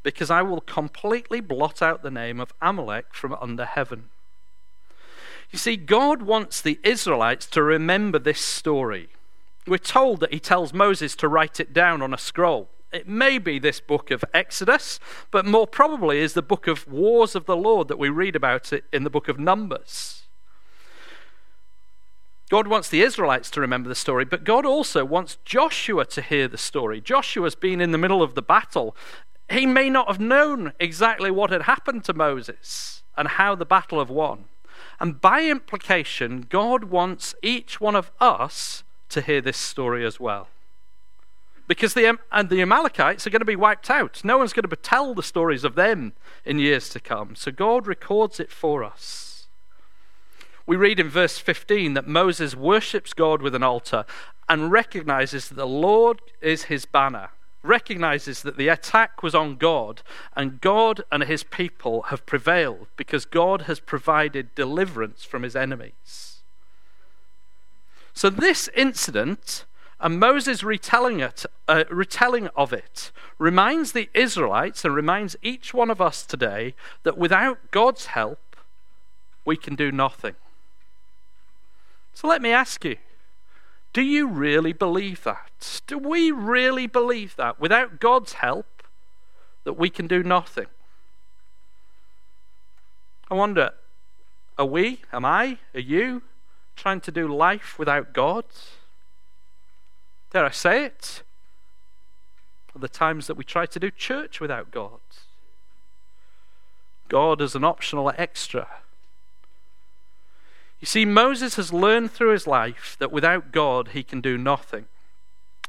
because 0.04 0.30
I 0.30 0.42
will 0.42 0.60
completely 0.60 1.40
blot 1.40 1.82
out 1.82 2.04
the 2.04 2.12
name 2.12 2.42
of 2.42 2.52
Amalek 2.62 3.14
from 3.14 3.38
under 3.40 3.64
heaven. 3.64 4.10
You 5.50 5.58
see, 5.58 5.78
God 5.78 6.24
wants 6.24 6.60
the 6.60 6.78
Israelites 6.84 7.46
to 7.48 7.64
remember 7.64 8.20
this 8.20 8.42
story 8.42 9.08
we're 9.68 9.78
told 9.78 10.20
that 10.22 10.34
he 10.34 10.40
tells 10.40 10.74
Moses 10.74 11.16
to 11.18 11.28
write 11.28 11.60
it 11.60 11.74
down 11.74 12.02
on 12.02 12.14
a 12.14 12.18
scroll. 12.18 12.70
It 12.92 13.08
may 13.08 13.38
be 13.38 13.58
this 13.58 13.80
book 13.80 14.12
of 14.12 14.26
Exodus, 14.34 15.00
but 15.30 15.46
more 15.46 15.68
probably 15.68 16.20
is 16.20 16.34
the 16.34 16.42
book 16.42 16.68
of 16.68 16.88
Wars 16.88 17.36
of 17.36 17.46
the 17.46 17.56
Lord 17.56 17.88
that 17.88 18.00
we 18.00 18.10
read 18.10 18.36
about 18.36 18.74
it 18.74 18.84
in 18.92 19.04
the 19.04 19.10
book 19.10 19.30
of 19.30 19.40
Numbers. 19.40 20.24
God 22.50 22.68
wants 22.68 22.90
the 22.90 23.02
Israelites 23.02 23.50
to 23.52 23.62
remember 23.62 23.88
the 23.88 23.96
story, 23.96 24.26
but 24.26 24.44
God 24.44 24.66
also 24.66 25.06
wants 25.06 25.38
Joshua 25.46 26.04
to 26.08 26.22
hear 26.22 26.50
the 26.50 26.58
story. 26.58 27.00
Joshua's 27.00 27.56
been 27.56 27.80
in 27.80 27.92
the 27.92 27.98
middle 27.98 28.22
of 28.22 28.36
the 28.36 28.42
battle. 28.42 28.94
He 29.50 29.66
may 29.66 29.90
not 29.90 30.10
have 30.10 30.20
known 30.20 30.74
exactly 30.78 31.32
what 31.32 31.50
had 31.50 31.62
happened 31.62 32.04
to 32.06 32.14
Moses 32.14 33.04
and 33.16 33.30
how 33.30 33.56
the 33.56 33.66
battle 33.66 34.00
had 34.00 34.10
won. 34.10 34.46
And 35.00 35.22
by 35.22 35.46
implication, 35.46 36.46
God 36.50 36.86
wants 36.86 37.36
each 37.42 37.80
one 37.80 37.96
of 37.96 38.12
us 38.20 38.84
to 39.12 39.22
hear 39.22 39.42
this 39.42 39.58
story 39.58 40.06
as 40.06 40.20
well. 40.20 40.48
Because 41.68 41.94
the, 41.94 42.18
and 42.32 42.50
the 42.50 42.62
Amalekites 42.62 43.26
are 43.26 43.30
going 43.30 43.40
to 43.40 43.46
be 43.46 43.56
wiped 43.56 43.90
out. 43.90 44.22
No 44.26 44.38
one's 44.38 44.54
going 44.54 44.68
to 44.68 44.76
tell 44.76 45.14
the 45.14 45.24
stories 45.24 45.64
of 45.64 45.76
them 45.76 46.14
in 46.44 46.60
years 46.60 46.90
to 46.90 47.00
come. 47.00 47.36
So 47.36 47.52
God 47.52 47.88
records 47.88 48.40
it 48.40 48.52
for 48.52 48.84
us. 48.84 49.48
We 50.66 50.76
read 50.76 51.00
in 51.00 51.10
verse 51.10 51.38
15 51.38 51.94
that 51.96 52.08
Moses 52.08 52.56
worships 52.56 53.14
God 53.14 53.42
with 53.42 53.56
an 53.56 53.64
altar 53.64 54.06
and 54.48 54.72
recognizes 54.72 55.50
that 55.50 55.56
the 55.56 55.68
Lord 55.68 56.22
is 56.42 56.64
his 56.64 56.86
banner, 56.86 57.30
recognizes 57.64 58.42
that 58.42 58.58
the 58.58 58.68
attack 58.68 59.24
was 59.24 59.34
on 59.34 59.56
God, 59.56 60.02
and 60.36 60.62
God 60.62 61.04
and 61.12 61.24
his 61.24 61.44
people 61.44 62.04
have 62.04 62.26
prevailed 62.26 62.88
because 62.96 63.26
God 63.26 63.64
has 63.64 63.80
provided 63.80 64.54
deliverance 64.56 65.24
from 65.24 65.44
his 65.44 65.56
enemies. 65.56 66.31
So, 68.22 68.30
this 68.30 68.70
incident 68.76 69.66
and 70.00 70.20
Moses' 70.20 70.62
retelling, 70.64 71.22
it, 71.22 71.44
uh, 71.68 71.86
retelling 71.90 72.50
of 72.50 72.72
it 72.72 73.12
reminds 73.40 73.94
the 73.94 74.12
Israelites 74.14 74.86
and 74.86 74.94
reminds 74.94 75.36
each 75.42 75.74
one 75.74 75.90
of 75.90 76.00
us 76.00 76.24
today 76.24 76.76
that 77.02 77.18
without 77.18 77.72
God's 77.72 78.06
help, 78.06 78.56
we 79.44 79.58
can 79.58 79.74
do 79.74 79.92
nothing. 79.92 80.36
So, 82.14 82.28
let 82.28 82.44
me 82.44 82.52
ask 82.52 82.86
you 82.86 82.98
do 83.92 84.04
you 84.04 84.28
really 84.28 84.72
believe 84.72 85.24
that? 85.24 85.82
Do 85.88 85.98
we 85.98 86.30
really 86.30 86.86
believe 86.86 87.36
that 87.38 87.60
without 87.60 88.00
God's 88.00 88.34
help, 88.34 88.84
that 89.64 89.80
we 89.80 89.90
can 89.90 90.06
do 90.06 90.22
nothing? 90.22 90.68
I 93.32 93.34
wonder, 93.34 93.72
are 94.60 94.66
we, 94.68 95.02
am 95.12 95.26
I, 95.26 95.58
are 95.74 95.80
you, 95.80 96.22
trying 96.82 97.02
to 97.02 97.12
do 97.12 97.28
life 97.28 97.78
without 97.78 98.12
God? 98.12 98.44
Dare 100.32 100.46
I 100.46 100.52
say 100.52 100.86
it? 100.86 101.22
The 102.76 102.88
times 102.88 103.28
that 103.28 103.36
we 103.36 103.44
try 103.44 103.68
to 103.68 103.80
do 103.80 103.92
church 103.92 104.40
without 104.40 104.72
God? 104.72 105.00
God 107.08 107.42
as 107.42 107.54
an 107.54 107.64
optional 107.64 108.12
extra. 108.18 108.68
You 110.80 110.88
see, 110.88 111.06
Moses 111.06 111.56
has 111.56 111.72
learned 111.72 112.12
through 112.12 112.32
his 112.32 112.48
life 112.48 112.96
that 113.00 113.12
without 113.12 113.52
God 113.52 113.90
he 113.90 114.02
can 114.02 114.20
do 114.20 114.38
nothing. 114.38 114.86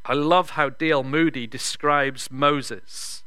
I 0.07 0.14
love 0.14 0.50
how 0.50 0.71
D.L. 0.71 1.02
Moody 1.02 1.47
describes 1.47 2.31
Moses. 2.31 3.23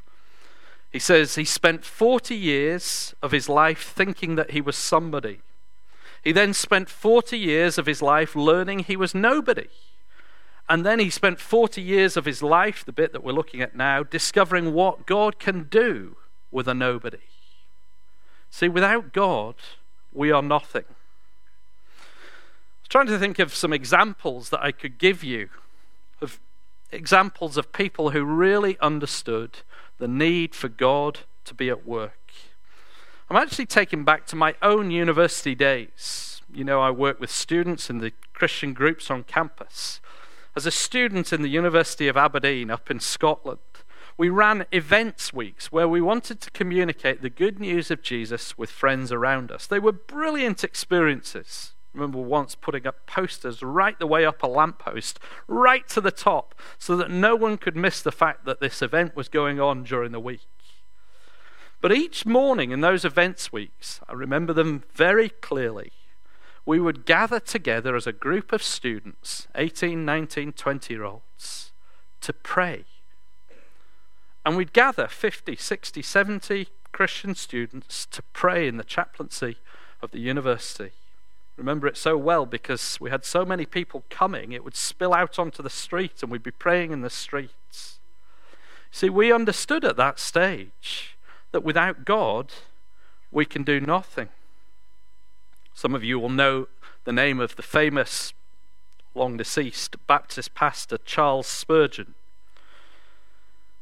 He 0.92 1.00
says 1.00 1.36
he 1.36 1.46
spent 1.46 1.86
40 1.86 2.36
years 2.36 3.14
of 3.22 3.32
his 3.32 3.48
life 3.48 3.84
thinking 3.84 4.36
that 4.36 4.52
he 4.52 4.62
was 4.62 4.76
somebody. 4.76 5.42
He 6.26 6.32
then 6.32 6.54
spent 6.56 6.90
40 6.90 7.38
years 7.38 7.78
of 7.78 7.86
his 7.86 8.02
life 8.02 8.36
learning 8.36 8.80
he 8.80 8.98
was 8.98 9.14
nobody. 9.14 9.68
And 10.68 10.84
then 10.84 10.98
he 10.98 11.12
spent 11.12 11.40
40 11.40 11.80
years 11.80 12.18
of 12.18 12.26
his 12.26 12.42
life, 12.42 12.84
the 12.84 12.92
bit 12.92 13.14
that 13.14 13.24
we're 13.24 13.32
looking 13.32 13.62
at 13.62 13.76
now, 13.76 14.02
discovering 14.02 14.74
what 14.74 15.06
God 15.06 15.38
can 15.38 15.68
do 15.70 16.18
with 16.52 16.68
a 16.68 16.74
nobody. 16.74 17.20
See, 18.50 18.68
without 18.68 19.14
God, 19.14 19.54
we 20.12 20.32
are 20.32 20.42
nothing. 20.42 20.86
I 20.90 20.94
was 22.82 22.90
trying 22.90 23.08
to 23.08 23.20
think 23.20 23.38
of 23.38 23.54
some 23.54 23.72
examples 23.72 24.50
that 24.50 24.64
I 24.64 24.72
could 24.72 24.98
give 24.98 25.24
you 25.24 25.50
of 26.22 26.40
examples 26.92 27.56
of 27.56 27.72
people 27.72 28.12
who 28.12 28.24
really 28.24 28.80
understood 28.80 29.60
the 30.00 30.08
need 30.08 30.56
for 30.56 30.70
God 30.70 31.20
to 31.44 31.54
be 31.54 31.70
at 31.70 31.86
work. 31.86 32.18
I'm 33.28 33.38
actually 33.38 33.66
taken 33.66 34.04
back 34.04 34.28
to 34.28 34.36
my 34.36 34.54
own 34.62 34.92
university 34.92 35.56
days. 35.56 36.42
You 36.54 36.64
know, 36.64 36.80
I 36.80 36.92
work 36.92 37.20
with 37.20 37.32
students 37.32 37.90
in 37.90 37.98
the 37.98 38.12
Christian 38.34 38.74
groups 38.74 39.10
on 39.10 39.24
campus. 39.24 40.00
As 40.56 40.68
a 40.68 40.72
student 40.72 41.34
in 41.34 41.42
the 41.42 41.50
University 41.50 42.08
of 42.08 42.18
Aberdeen 42.18 42.70
up 42.70 42.92
in 42.92 43.00
Scotland, 43.00 43.60
we 44.16 44.30
ran 44.30 44.68
events 44.72 45.34
weeks 45.34 45.72
where 45.72 45.88
we 45.88 46.02
wanted 46.02 46.40
to 46.42 46.52
communicate 46.52 47.24
the 47.24 47.32
good 47.32 47.60
news 47.60 47.90
of 47.90 48.04
Jesus 48.04 48.60
with 48.60 48.70
friends 48.70 49.12
around 49.12 49.52
us. 49.52 49.66
They 49.66 49.80
were 49.80 49.92
brilliant 49.92 50.64
experiences. 50.64 51.74
I 51.94 51.98
remember 51.98 52.20
once 52.20 52.54
putting 52.54 52.86
up 52.86 53.08
posters 53.08 53.64
right 53.64 53.98
the 53.98 54.08
way 54.08 54.24
up 54.24 54.44
a 54.44 54.48
lamppost, 54.48 55.20
right 55.48 55.88
to 55.90 56.00
the 56.00 56.12
top, 56.12 56.54
so 56.78 56.96
that 56.96 57.10
no 57.10 57.36
one 57.36 57.58
could 57.58 57.76
miss 57.76 58.04
the 58.04 58.12
fact 58.12 58.46
that 58.46 58.60
this 58.60 58.84
event 58.84 59.16
was 59.16 59.30
going 59.30 59.60
on 59.60 59.84
during 59.84 60.12
the 60.12 60.20
week. 60.20 60.48
But 61.86 61.94
each 61.96 62.26
morning 62.26 62.72
in 62.72 62.82
those 62.82 63.06
events 63.06 63.54
weeks, 63.54 64.00
I 64.10 64.14
remember 64.14 64.54
them 64.54 64.86
very 64.92 65.30
clearly, 65.30 65.92
we 66.66 66.80
would 66.80 67.06
gather 67.06 67.40
together 67.40 67.96
as 67.96 68.08
a 68.08 68.12
group 68.12 68.52
of 68.52 68.64
students, 68.64 69.48
18, 69.54 70.04
19, 70.04 70.54
20 70.54 70.94
year 70.96 71.04
olds, 71.04 71.74
to 72.22 72.34
pray. 72.34 72.86
And 74.44 74.58
we'd 74.58 74.74
gather 74.74 75.08
50, 75.08 75.56
60, 75.56 76.02
70 76.02 76.70
Christian 76.92 77.36
students 77.36 78.08
to 78.08 78.24
pray 78.34 78.68
in 78.68 78.78
the 78.78 78.84
chaplaincy 78.84 79.58
of 80.02 80.10
the 80.10 80.20
university. 80.20 80.94
Remember 81.56 81.86
it 81.86 81.98
so 81.98 82.18
well 82.18 82.48
because 82.48 83.00
we 83.00 83.12
had 83.12 83.24
so 83.24 83.46
many 83.46 83.68
people 83.68 84.06
coming, 84.10 84.54
it 84.54 84.64
would 84.64 84.76
spill 84.76 85.14
out 85.14 85.38
onto 85.38 85.62
the 85.62 85.70
street 85.70 86.24
and 86.24 86.32
we'd 86.32 86.42
be 86.42 86.50
praying 86.50 86.92
in 86.92 87.02
the 87.02 87.12
streets. 87.12 88.00
See, 88.90 89.12
we 89.12 89.32
understood 89.32 89.86
at 89.86 89.98
that 89.98 90.18
stage 90.18 91.15
that 91.56 91.64
without 91.64 92.04
God, 92.04 92.52
we 93.32 93.46
can 93.46 93.64
do 93.64 93.80
nothing. 93.80 94.28
Some 95.74 95.96
of 95.96 96.04
you 96.04 96.20
will 96.20 96.28
know 96.28 96.68
the 97.06 97.14
name 97.14 97.40
of 97.40 97.56
the 97.56 97.62
famous, 97.62 98.34
long 99.14 99.38
deceased 99.38 99.96
Baptist 100.06 100.54
pastor 100.54 100.98
Charles 101.06 101.48
Spurgeon. 101.48 102.14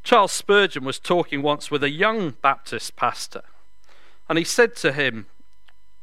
Charles 0.04 0.32
Spurgeon 0.32 0.84
was 0.84 1.00
talking 1.00 1.42
once 1.42 1.72
with 1.72 1.84
a 1.84 1.90
young 1.90 2.36
Baptist 2.44 2.96
pastor, 2.96 3.42
and 4.30 4.38
he 4.38 4.44
said 4.44 4.76
to 4.76 4.92
him, 4.92 5.26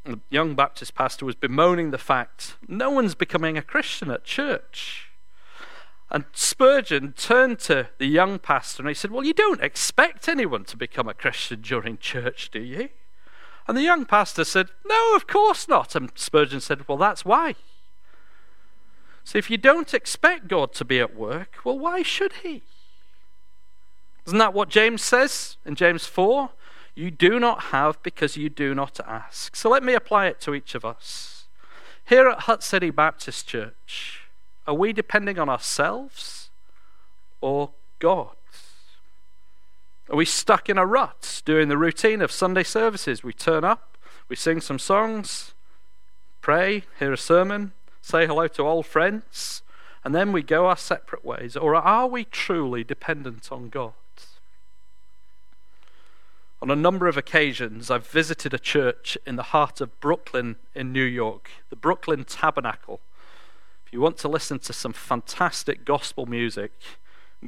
the 0.05 0.19
young 0.29 0.57
Baptist 0.57 0.97
pastor 0.97 1.25
was 1.25 1.37
bemoaning 1.37 1.93
the 1.93 1.99
fact 1.99 2.57
no 2.67 2.91
one's 2.91 3.15
becoming 3.15 3.57
a 3.57 3.63
Christian 3.63 4.11
at 4.11 4.25
church. 4.25 5.10
And 6.11 6.25
Spurgeon 6.33 7.13
turned 7.13 7.61
to 7.61 7.89
the 7.99 8.07
young 8.07 8.39
pastor 8.41 8.83
and 8.83 8.89
he 8.89 8.95
said, 8.95 9.13
Well, 9.13 9.25
you 9.25 9.33
don't 9.33 9.63
expect 9.63 10.29
anyone 10.29 10.65
to 10.65 10.77
become 10.77 11.09
a 11.09 11.15
Christian 11.15 11.61
during 11.61 11.99
church, 11.99 12.51
do 12.51 12.61
you? 12.61 12.89
And 13.69 13.77
the 13.77 13.83
young 13.83 14.05
pastor 14.05 14.45
said, 14.45 14.71
No, 14.85 15.15
of 15.15 15.29
course 15.29 15.69
not. 15.69 15.95
And 15.95 16.11
Spurgeon 16.17 16.61
said, 16.61 16.89
Well, 16.89 16.99
that's 16.99 17.25
why. 17.25 17.55
So 19.23 19.39
if 19.39 19.51
you 19.51 19.59
don't 19.59 19.95
expect 19.95 20.49
God 20.49 20.73
to 20.75 20.85
be 20.85 20.99
at 20.99 21.15
work, 21.15 21.59
well, 21.65 21.79
why 21.79 22.03
should 22.03 22.33
he? 22.43 22.63
Isn't 24.27 24.39
that 24.39 24.55
what 24.55 24.69
James 24.69 25.03
says 25.03 25.57
in 25.65 25.77
James 25.77 26.07
4? 26.07 26.51
You 26.97 27.11
do 27.11 27.39
not 27.39 27.65
have 27.65 28.03
because 28.03 28.37
you 28.37 28.49
do 28.49 28.75
not 28.75 28.99
ask. 29.07 29.55
So 29.55 29.71
let 29.71 29.85
me 29.85 29.95
apply 29.95 30.27
it 30.27 30.41
to 30.41 30.55
each 30.55 30.75
of 30.75 30.85
us. 30.85 31.47
Here 32.07 32.29
at 32.29 32.41
Hutt 32.41 32.65
City 32.65 32.91
Baptist 32.91 33.47
Church, 33.47 34.20
are 34.67 34.75
we 34.75 34.93
depending 34.93 35.39
on 35.39 35.49
ourselves 35.49 36.51
or 37.41 37.71
God? 37.99 38.37
Are 40.09 40.17
we 40.17 40.25
stuck 40.25 40.69
in 40.69 40.77
a 40.77 40.87
rut 40.87 41.43
doing 41.45 41.69
the 41.69 41.79
routine 41.79 42.21
of 42.21 42.33
Sunday 42.33 42.65
services? 42.65 43.23
We 43.23 43.33
turn 43.33 43.65
up, 43.65 43.97
we 44.29 44.37
sing 44.37 44.61
some 44.61 44.79
songs, 44.79 45.55
pray, 46.41 46.85
hear 46.99 47.13
a 47.13 47.17
sermon, 47.17 47.73
say 48.03 48.27
hello 48.27 48.49
to 48.49 48.67
old 48.67 48.87
friends, 48.87 49.63
and 50.05 50.15
then 50.15 50.33
we 50.33 50.43
go 50.43 50.67
our 50.67 50.77
separate 50.77 51.25
ways? 51.25 51.57
Or 51.57 51.75
are 51.75 52.07
we 52.07 52.25
truly 52.25 52.83
dependent 52.83 53.53
on 53.53 53.69
God? 53.69 53.93
On 56.63 56.71
a 56.71 56.77
number 56.77 57.07
of 57.07 57.17
occasions, 57.17 57.91
I've 57.91 58.07
visited 58.07 58.53
a 58.53 58.59
church 58.59 59.17
in 59.27 59.37
the 59.37 59.45
heart 59.45 59.81
of 59.81 59.99
Brooklyn 60.01 60.57
in 60.75 60.93
New 60.93 61.05
York, 61.05 61.51
the 61.71 61.77
Brooklyn 61.77 62.25
Tabernacle. 62.25 63.01
You 63.91 64.01
want 64.01 64.19
to 64.19 64.29
listen 64.29 64.61
to 64.61 64.73
some 64.73 64.93
fantastic 64.93 65.85
gospel 65.85 66.27
music, 66.27 66.73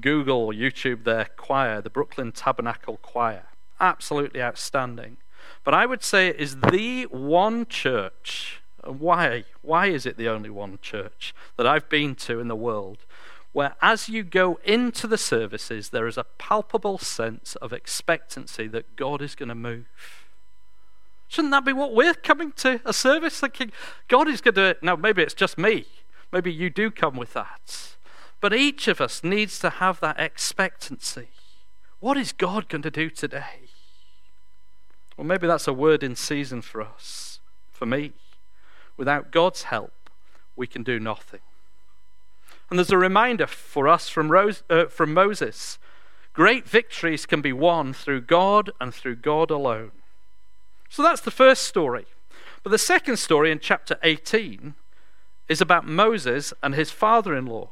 Google 0.00 0.38
or 0.38 0.52
YouTube 0.52 1.04
their 1.04 1.26
choir, 1.36 1.80
the 1.80 1.90
Brooklyn 1.90 2.32
Tabernacle 2.32 2.96
Choir. 2.96 3.44
Absolutely 3.78 4.42
outstanding. 4.42 5.18
But 5.64 5.74
I 5.74 5.86
would 5.86 6.02
say 6.02 6.28
it 6.28 6.40
is 6.40 6.56
the 6.56 7.04
one 7.04 7.66
church. 7.66 8.60
Why? 8.84 9.44
Why 9.60 9.86
is 9.86 10.04
it 10.04 10.16
the 10.16 10.28
only 10.28 10.50
one 10.50 10.78
church 10.82 11.34
that 11.56 11.66
I've 11.66 11.88
been 11.88 12.16
to 12.16 12.40
in 12.40 12.48
the 12.48 12.56
world 12.56 12.98
where, 13.52 13.76
as 13.82 14.08
you 14.08 14.24
go 14.24 14.58
into 14.64 15.06
the 15.06 15.18
services, 15.18 15.90
there 15.90 16.06
is 16.06 16.16
a 16.16 16.24
palpable 16.24 16.98
sense 16.98 17.54
of 17.56 17.72
expectancy 17.72 18.66
that 18.68 18.96
God 18.96 19.20
is 19.22 19.34
going 19.34 19.50
to 19.50 19.54
move? 19.54 19.86
Shouldn't 21.28 21.52
that 21.52 21.64
be 21.64 21.72
what 21.72 21.94
we're 21.94 22.14
coming 22.14 22.52
to 22.52 22.80
a 22.84 22.92
service 22.92 23.40
thinking 23.40 23.70
God 24.08 24.28
is 24.28 24.40
going 24.40 24.54
to? 24.54 24.76
Now, 24.82 24.96
maybe 24.96 25.22
it's 25.22 25.34
just 25.34 25.56
me. 25.56 25.86
Maybe 26.32 26.52
you 26.52 26.70
do 26.70 26.90
come 26.90 27.16
with 27.16 27.34
that. 27.34 27.96
But 28.40 28.54
each 28.54 28.88
of 28.88 29.00
us 29.00 29.22
needs 29.22 29.58
to 29.60 29.70
have 29.70 30.00
that 30.00 30.18
expectancy. 30.18 31.28
What 32.00 32.16
is 32.16 32.32
God 32.32 32.68
going 32.68 32.82
to 32.82 32.90
do 32.90 33.10
today? 33.10 33.68
Well, 35.16 35.26
maybe 35.26 35.46
that's 35.46 35.68
a 35.68 35.72
word 35.72 36.02
in 36.02 36.16
season 36.16 36.62
for 36.62 36.80
us, 36.80 37.38
for 37.70 37.86
me. 37.86 38.12
Without 38.96 39.30
God's 39.30 39.64
help, 39.64 40.10
we 40.56 40.66
can 40.66 40.82
do 40.82 40.98
nothing. 40.98 41.40
And 42.70 42.78
there's 42.78 42.90
a 42.90 42.98
reminder 42.98 43.46
for 43.46 43.86
us 43.86 44.08
from, 44.08 44.32
Rose, 44.32 44.62
uh, 44.70 44.86
from 44.86 45.12
Moses 45.14 45.78
great 46.32 46.66
victories 46.66 47.26
can 47.26 47.42
be 47.42 47.52
won 47.52 47.92
through 47.92 48.22
God 48.22 48.70
and 48.80 48.94
through 48.94 49.16
God 49.16 49.50
alone. 49.50 49.92
So 50.88 51.02
that's 51.02 51.20
the 51.20 51.30
first 51.30 51.64
story. 51.64 52.06
But 52.62 52.70
the 52.70 52.78
second 52.78 53.18
story 53.18 53.50
in 53.50 53.58
chapter 53.58 53.98
18 54.02 54.74
is 55.48 55.60
about 55.60 55.86
Moses 55.86 56.52
and 56.62 56.74
his 56.74 56.90
father 56.90 57.34
in 57.34 57.46
law. 57.46 57.70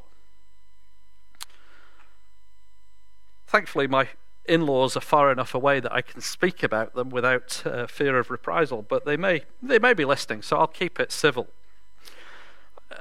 Thankfully, 3.47 3.87
my 3.87 4.07
in 4.45 4.65
laws 4.65 4.97
are 4.97 5.01
far 5.01 5.31
enough 5.31 5.53
away 5.53 5.79
that 5.79 5.93
I 5.93 6.01
can 6.01 6.21
speak 6.21 6.63
about 6.63 6.95
them 6.95 7.09
without 7.09 7.61
uh, 7.65 7.85
fear 7.87 8.17
of 8.17 8.31
reprisal, 8.31 8.81
but 8.81 9.05
they 9.05 9.15
may, 9.15 9.43
they 9.61 9.79
may 9.79 9.93
be 9.93 10.05
listening, 10.05 10.41
so 10.41 10.57
I'll 10.57 10.67
keep 10.67 10.99
it 10.99 11.11
civil. 11.11 11.47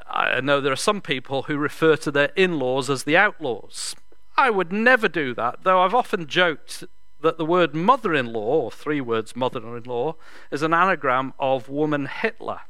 I 0.09 0.41
know 0.41 0.61
there 0.61 0.73
are 0.73 0.77
some 0.77 1.01
people 1.01 1.43
who 1.43 1.57
refer 1.57 1.97
to 1.97 2.11
their 2.11 2.31
in 2.37 2.59
laws 2.59 2.91
as 2.91 3.05
the 3.05 3.17
outlaws. 3.17 3.97
I 4.37 4.51
would 4.51 4.73
never 4.73 5.09
do 5.09 5.35
that, 5.35 5.65
though 5.65 5.81
I've 5.81 5.95
often 5.95 6.27
joked 6.27 6.85
that 7.23 7.39
the 7.39 7.45
word 7.45 7.75
mother 7.75 8.15
in 8.15 8.33
law, 8.33 8.63
or 8.63 8.71
three 8.71 9.01
words 9.01 9.37
mother 9.37 9.77
in 9.77 9.85
law, 9.85 10.17
is 10.51 10.63
an 10.63 10.73
anagram 10.73 11.35
of 11.39 11.69
woman 11.69 12.07
Hitler. 12.07 12.61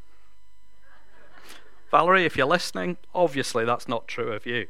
Valerie, 1.90 2.24
if 2.24 2.36
you're 2.36 2.46
listening, 2.46 2.96
obviously 3.14 3.64
that's 3.64 3.88
not 3.88 4.06
true 4.06 4.32
of 4.32 4.46
you. 4.46 4.66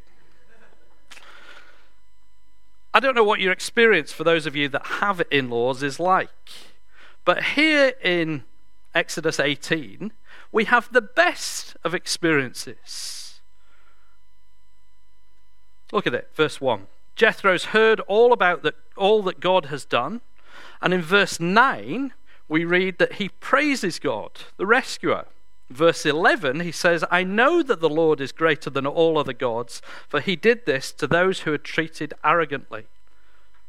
I 2.93 2.99
don't 2.99 3.15
know 3.15 3.25
what 3.25 3.41
your 3.41 3.53
experience 3.53 4.13
for 4.13 4.25
those 4.25 4.47
of 4.47 4.57
you 4.57 4.69
that 4.71 4.87
have 4.87 5.23
in 5.31 5.49
laws 5.49 5.83
is 5.83 6.01
like. 6.01 6.31
But 7.25 7.45
here 7.55 7.93
in 8.03 8.45
Exodus 8.95 9.39
18, 9.39 10.13
we 10.51 10.65
have 10.65 10.93
the 10.93 11.03
best 11.03 11.77
of 11.85 11.95
experiences. 11.95 13.41
Look 15.93 16.07
at 16.07 16.15
it, 16.15 16.31
verse 16.35 16.61
1. 16.61 16.87
Jethro's 17.15 17.67
heard 17.67 18.01
all 18.01 18.33
about 18.33 18.63
the, 18.63 18.75
all 18.97 19.23
that 19.23 19.41
God 19.41 19.67
has 19.67 19.85
done. 19.85 20.21
And 20.81 20.95
in 20.95 21.03
verse 21.03 21.39
9, 21.39 22.13
we 22.49 22.65
read 22.65 22.99
that 22.99 23.15
he 23.15 23.29
praises 23.29 23.99
God, 23.99 24.33
the 24.57 24.67
rescuer. 24.67 25.27
Verse 25.71 26.05
11, 26.05 26.61
he 26.61 26.73
says, 26.73 27.05
I 27.13 27.23
know 27.23 27.63
that 27.63 27.81
the 27.81 27.89
Lord 27.89 28.21
is 28.21 28.33
greater 28.33 28.71
than 28.71 28.87
all 28.87 29.17
other 29.17 29.33
gods, 29.33 29.81
for 30.09 30.21
he 30.21 30.35
did 30.35 30.67
this 30.67 30.91
to 30.93 31.07
those 31.07 31.41
who 31.41 31.53
had 31.53 31.63
treated 31.63 32.13
arrogantly, 32.25 32.87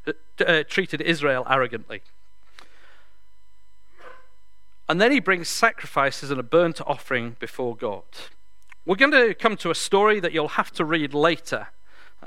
uh, 0.07 0.13
uh 0.43 0.63
treated 0.67 0.99
Israel 1.01 1.45
arrogantly. 1.47 2.01
And 4.89 4.99
then 4.99 5.11
he 5.11 5.19
brings 5.19 5.47
sacrifices 5.47 6.31
and 6.31 6.39
a 6.39 6.43
burnt 6.43 6.81
offering 6.87 7.37
before 7.39 7.75
God. 7.75 8.03
We're 8.85 8.95
going 8.95 9.11
to 9.11 9.35
come 9.35 9.55
to 9.57 9.69
a 9.69 9.75
story 9.75 10.19
that 10.19 10.33
you'll 10.33 10.49
have 10.49 10.71
to 10.73 10.83
read 10.83 11.13
later, 11.13 11.67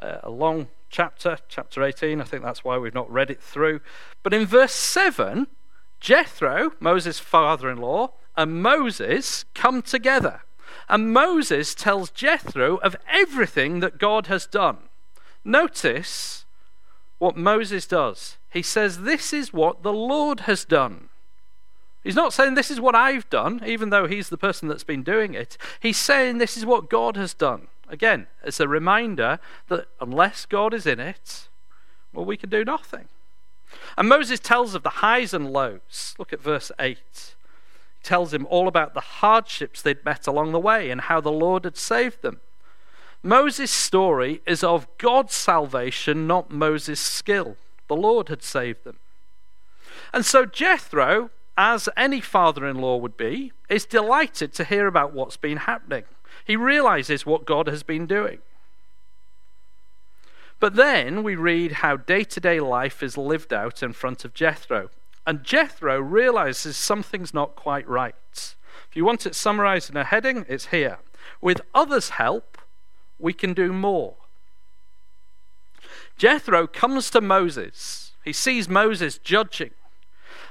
uh, 0.00 0.18
a 0.22 0.30
long 0.30 0.68
chapter, 0.88 1.38
chapter 1.48 1.82
18. 1.82 2.20
I 2.20 2.24
think 2.24 2.44
that's 2.44 2.62
why 2.62 2.78
we've 2.78 2.94
not 2.94 3.10
read 3.10 3.28
it 3.28 3.42
through. 3.42 3.80
But 4.22 4.32
in 4.32 4.46
verse 4.46 4.72
7, 4.72 5.48
Jethro, 5.98 6.72
Moses' 6.78 7.18
father 7.18 7.68
in 7.68 7.78
law, 7.78 8.12
and 8.36 8.62
Moses 8.62 9.44
come 9.54 9.82
together. 9.82 10.42
And 10.88 11.12
Moses 11.12 11.74
tells 11.74 12.10
Jethro 12.10 12.76
of 12.76 12.96
everything 13.10 13.80
that 13.80 13.98
God 13.98 14.26
has 14.26 14.46
done. 14.46 14.78
Notice 15.44 16.44
what 17.18 17.36
Moses 17.36 17.86
does. 17.86 18.36
He 18.50 18.62
says, 18.62 19.02
This 19.02 19.32
is 19.32 19.52
what 19.52 19.82
the 19.82 19.92
Lord 19.92 20.40
has 20.40 20.64
done. 20.64 21.08
He's 22.02 22.14
not 22.14 22.34
saying 22.34 22.54
this 22.54 22.70
is 22.70 22.80
what 22.80 22.94
I've 22.94 23.28
done, 23.30 23.62
even 23.66 23.88
though 23.88 24.06
he's 24.06 24.28
the 24.28 24.36
person 24.36 24.68
that's 24.68 24.84
been 24.84 25.02
doing 25.02 25.32
it. 25.32 25.56
He's 25.80 25.96
saying 25.96 26.36
this 26.36 26.56
is 26.56 26.66
what 26.66 26.90
God 26.90 27.16
has 27.16 27.32
done. 27.32 27.68
Again, 27.88 28.26
it's 28.44 28.60
a 28.60 28.68
reminder 28.68 29.38
that 29.68 29.86
unless 30.00 30.44
God 30.44 30.74
is 30.74 30.86
in 30.86 31.00
it, 31.00 31.48
well, 32.12 32.26
we 32.26 32.36
can 32.36 32.50
do 32.50 32.62
nothing. 32.62 33.08
And 33.96 34.08
Moses 34.08 34.38
tells 34.38 34.74
of 34.74 34.82
the 34.82 34.90
highs 34.90 35.32
and 35.32 35.50
lows. 35.50 36.14
Look 36.18 36.32
at 36.34 36.42
verse 36.42 36.70
8. 36.78 37.34
Tells 38.04 38.32
him 38.32 38.46
all 38.48 38.68
about 38.68 38.94
the 38.94 39.00
hardships 39.00 39.82
they'd 39.82 40.04
met 40.04 40.28
along 40.28 40.52
the 40.52 40.60
way 40.60 40.90
and 40.90 41.00
how 41.00 41.20
the 41.20 41.32
Lord 41.32 41.64
had 41.64 41.76
saved 41.76 42.22
them. 42.22 42.40
Moses' 43.22 43.72
story 43.72 44.40
is 44.46 44.62
of 44.62 44.86
God's 44.98 45.34
salvation, 45.34 46.28
not 46.28 46.50
Moses' 46.50 47.00
skill. 47.00 47.56
The 47.88 47.96
Lord 47.96 48.28
had 48.28 48.44
saved 48.44 48.84
them. 48.84 48.98
And 50.12 50.24
so 50.24 50.46
Jethro 50.46 51.30
as 51.56 51.88
any 51.96 52.20
father 52.20 52.66
in 52.66 52.76
law 52.76 52.96
would 52.96 53.16
be, 53.16 53.52
is 53.68 53.84
delighted 53.84 54.52
to 54.54 54.64
hear 54.64 54.86
about 54.86 55.12
what's 55.12 55.36
been 55.36 55.58
happening. 55.58 56.04
He 56.44 56.56
realizes 56.56 57.24
what 57.24 57.44
God 57.44 57.68
has 57.68 57.82
been 57.82 58.06
doing. 58.06 58.38
But 60.58 60.74
then 60.74 61.22
we 61.22 61.36
read 61.36 61.72
how 61.72 61.96
day 61.96 62.24
to 62.24 62.40
day 62.40 62.58
life 62.60 63.02
is 63.02 63.16
lived 63.16 63.52
out 63.52 63.82
in 63.82 63.92
front 63.92 64.24
of 64.24 64.34
Jethro. 64.34 64.90
And 65.26 65.42
Jethro 65.42 66.00
realizes 66.00 66.76
something's 66.76 67.32
not 67.32 67.56
quite 67.56 67.88
right. 67.88 68.14
If 68.88 68.96
you 68.96 69.04
want 69.04 69.26
it 69.26 69.34
summarized 69.34 69.90
in 69.90 69.96
a 69.96 70.04
heading, 70.04 70.44
it's 70.48 70.66
here. 70.66 70.98
With 71.40 71.62
others' 71.74 72.10
help, 72.10 72.58
we 73.18 73.32
can 73.32 73.54
do 73.54 73.72
more. 73.72 74.16
Jethro 76.16 76.66
comes 76.66 77.10
to 77.10 77.20
Moses. 77.20 78.12
He 78.24 78.32
sees 78.32 78.68
Moses 78.68 79.18
judging. 79.18 79.70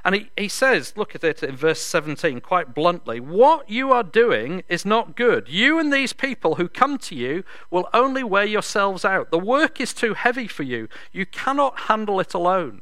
And 0.05 0.15
he, 0.15 0.29
he 0.35 0.49
says, 0.49 0.93
look 0.97 1.15
at 1.15 1.23
it 1.23 1.41
in 1.41 1.55
verse 1.55 1.79
17 1.81 2.41
quite 2.41 2.75
bluntly 2.75 3.21
What 3.21 3.69
you 3.69 3.93
are 3.93 4.03
doing 4.03 4.63
is 4.67 4.85
not 4.85 5.15
good. 5.15 5.47
You 5.47 5.79
and 5.79 5.93
these 5.93 6.11
people 6.11 6.55
who 6.55 6.67
come 6.67 6.97
to 6.99 7.15
you 7.15 7.43
will 7.71 7.87
only 7.93 8.23
wear 8.23 8.43
yourselves 8.43 9.05
out. 9.05 9.31
The 9.31 9.39
work 9.39 9.79
is 9.79 9.93
too 9.93 10.13
heavy 10.13 10.47
for 10.47 10.63
you. 10.63 10.89
You 11.13 11.25
cannot 11.25 11.81
handle 11.81 12.19
it 12.19 12.33
alone. 12.33 12.81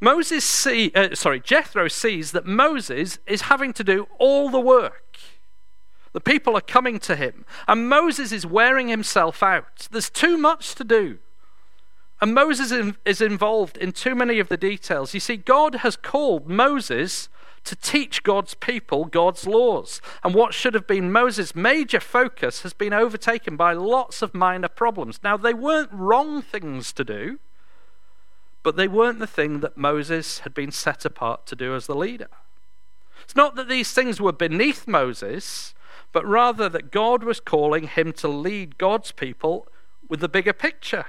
Moses 0.00 0.44
see, 0.44 0.92
uh, 0.94 1.14
sorry, 1.14 1.40
Jethro 1.40 1.88
sees 1.88 2.32
that 2.32 2.46
Moses 2.46 3.18
is 3.26 3.42
having 3.42 3.72
to 3.74 3.84
do 3.84 4.08
all 4.18 4.50
the 4.50 4.60
work. 4.60 5.18
The 6.12 6.20
people 6.20 6.56
are 6.56 6.62
coming 6.62 6.98
to 7.00 7.16
him, 7.16 7.44
and 7.68 7.88
Moses 7.88 8.32
is 8.32 8.46
wearing 8.46 8.88
himself 8.88 9.42
out. 9.42 9.88
There's 9.90 10.10
too 10.10 10.36
much 10.38 10.74
to 10.76 10.84
do. 10.84 11.18
And 12.20 12.32
Moses 12.32 12.94
is 13.04 13.20
involved 13.20 13.76
in 13.76 13.92
too 13.92 14.14
many 14.14 14.38
of 14.38 14.48
the 14.48 14.56
details. 14.56 15.12
You 15.12 15.20
see, 15.20 15.36
God 15.36 15.76
has 15.76 15.96
called 15.96 16.48
Moses 16.48 17.28
to 17.64 17.76
teach 17.76 18.22
God's 18.22 18.54
people 18.54 19.04
God's 19.04 19.46
laws. 19.46 20.00
And 20.24 20.34
what 20.34 20.54
should 20.54 20.72
have 20.72 20.86
been 20.86 21.12
Moses' 21.12 21.54
major 21.54 22.00
focus 22.00 22.62
has 22.62 22.72
been 22.72 22.94
overtaken 22.94 23.56
by 23.56 23.74
lots 23.74 24.22
of 24.22 24.34
minor 24.34 24.68
problems. 24.68 25.20
Now, 25.22 25.36
they 25.36 25.52
weren't 25.52 25.92
wrong 25.92 26.40
things 26.40 26.92
to 26.94 27.04
do, 27.04 27.38
but 28.66 28.74
they 28.74 28.88
weren't 28.88 29.20
the 29.20 29.28
thing 29.28 29.60
that 29.60 29.76
Moses 29.76 30.40
had 30.40 30.52
been 30.52 30.72
set 30.72 31.04
apart 31.04 31.46
to 31.46 31.54
do 31.54 31.76
as 31.76 31.86
the 31.86 31.94
leader. 31.94 32.26
It's 33.22 33.36
not 33.36 33.54
that 33.54 33.68
these 33.68 33.92
things 33.92 34.20
were 34.20 34.32
beneath 34.32 34.88
Moses, 34.88 35.72
but 36.12 36.26
rather 36.26 36.68
that 36.70 36.90
God 36.90 37.22
was 37.22 37.38
calling 37.38 37.86
him 37.86 38.12
to 38.14 38.26
lead 38.26 38.76
God's 38.76 39.12
people 39.12 39.68
with 40.08 40.18
the 40.18 40.28
bigger 40.28 40.52
picture. 40.52 41.04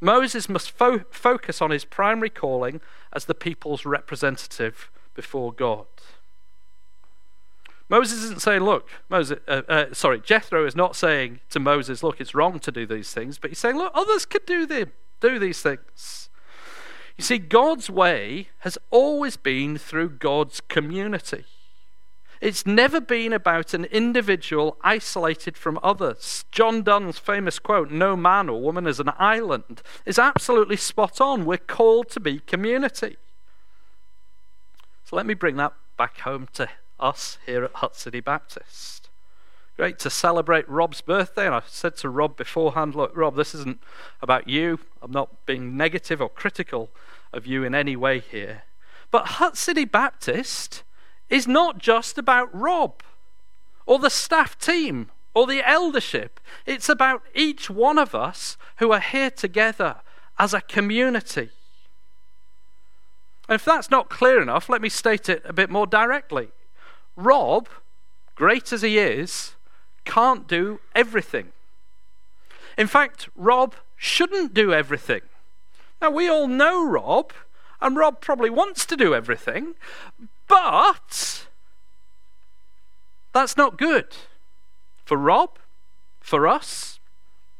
Moses 0.00 0.48
must 0.48 0.70
fo- 0.70 1.04
focus 1.10 1.60
on 1.60 1.72
his 1.72 1.84
primary 1.84 2.30
calling 2.30 2.80
as 3.12 3.26
the 3.26 3.34
people's 3.34 3.84
representative 3.84 4.90
before 5.14 5.52
God. 5.52 5.84
Moses 7.90 8.22
isn't 8.22 8.40
saying, 8.40 8.62
look, 8.62 8.88
Moses, 9.10 9.40
uh, 9.46 9.60
uh, 9.68 9.84
sorry, 9.92 10.20
Jethro 10.20 10.64
is 10.64 10.74
not 10.74 10.96
saying 10.96 11.40
to 11.50 11.60
Moses, 11.60 12.02
look, 12.02 12.18
it's 12.18 12.34
wrong 12.34 12.58
to 12.60 12.72
do 12.72 12.86
these 12.86 13.12
things, 13.12 13.36
but 13.36 13.50
he's 13.50 13.58
saying, 13.58 13.76
look, 13.76 13.92
others 13.94 14.24
could 14.24 14.46
do 14.46 14.64
them, 14.64 14.92
do 15.20 15.38
these 15.38 15.60
things. 15.60 16.30
You 17.18 17.24
see, 17.24 17.38
God's 17.38 17.90
way 17.90 18.48
has 18.60 18.78
always 18.90 19.36
been 19.36 19.76
through 19.76 20.10
God's 20.10 20.60
community. 20.60 21.44
It's 22.40 22.64
never 22.64 23.00
been 23.00 23.32
about 23.32 23.74
an 23.74 23.86
individual 23.86 24.76
isolated 24.82 25.56
from 25.56 25.80
others. 25.82 26.44
John 26.52 26.84
Donne's 26.84 27.18
famous 27.18 27.58
quote, 27.58 27.90
no 27.90 28.16
man 28.16 28.48
or 28.48 28.60
woman 28.60 28.86
is 28.86 29.00
an 29.00 29.10
island, 29.18 29.82
is 30.06 30.20
absolutely 30.20 30.76
spot 30.76 31.20
on. 31.20 31.44
We're 31.44 31.58
called 31.58 32.08
to 32.10 32.20
be 32.20 32.38
community. 32.38 33.16
So 35.04 35.16
let 35.16 35.26
me 35.26 35.34
bring 35.34 35.56
that 35.56 35.72
back 35.96 36.20
home 36.20 36.46
to 36.52 36.68
us 37.00 37.38
here 37.44 37.64
at 37.64 37.74
Hutt 37.74 37.96
City 37.96 38.20
Baptist. 38.20 39.07
Great 39.78 40.00
to 40.00 40.10
celebrate 40.10 40.68
Rob's 40.68 41.00
birthday, 41.00 41.46
and 41.46 41.54
I 41.54 41.62
said 41.64 41.96
to 41.98 42.08
Rob 42.08 42.36
beforehand, 42.36 42.96
look, 42.96 43.16
Rob, 43.16 43.36
this 43.36 43.54
isn't 43.54 43.80
about 44.20 44.48
you. 44.48 44.80
I'm 45.00 45.12
not 45.12 45.46
being 45.46 45.76
negative 45.76 46.20
or 46.20 46.28
critical 46.28 46.90
of 47.32 47.46
you 47.46 47.62
in 47.62 47.76
any 47.76 47.94
way 47.94 48.18
here. 48.18 48.64
But 49.12 49.26
Hutt 49.26 49.56
City 49.56 49.84
Baptist 49.84 50.82
is 51.30 51.46
not 51.46 51.78
just 51.78 52.18
about 52.18 52.52
Rob 52.52 53.04
or 53.86 54.00
the 54.00 54.10
staff 54.10 54.58
team 54.58 55.10
or 55.32 55.46
the 55.46 55.62
eldership. 55.64 56.40
It's 56.66 56.88
about 56.88 57.22
each 57.32 57.70
one 57.70 57.98
of 57.98 58.16
us 58.16 58.56
who 58.78 58.90
are 58.90 58.98
here 58.98 59.30
together 59.30 59.98
as 60.40 60.52
a 60.52 60.60
community. 60.60 61.50
And 63.48 63.54
if 63.54 63.64
that's 63.64 63.92
not 63.92 64.10
clear 64.10 64.42
enough, 64.42 64.68
let 64.68 64.82
me 64.82 64.88
state 64.88 65.28
it 65.28 65.42
a 65.44 65.52
bit 65.52 65.70
more 65.70 65.86
directly. 65.86 66.48
Rob, 67.14 67.68
great 68.34 68.72
as 68.72 68.82
he 68.82 68.98
is, 68.98 69.54
can't 70.08 70.48
do 70.48 70.80
everything. 70.94 71.52
In 72.76 72.86
fact, 72.86 73.28
Rob 73.36 73.74
shouldn't 73.96 74.54
do 74.54 74.72
everything. 74.72 75.20
Now, 76.00 76.10
we 76.10 76.28
all 76.28 76.48
know 76.48 76.84
Rob, 76.84 77.32
and 77.80 77.96
Rob 77.96 78.20
probably 78.20 78.50
wants 78.50 78.86
to 78.86 78.96
do 78.96 79.14
everything, 79.14 79.74
but 80.48 81.46
that's 83.32 83.56
not 83.56 83.78
good 83.78 84.16
for 85.04 85.16
Rob, 85.16 85.58
for 86.20 86.48
us, 86.48 87.00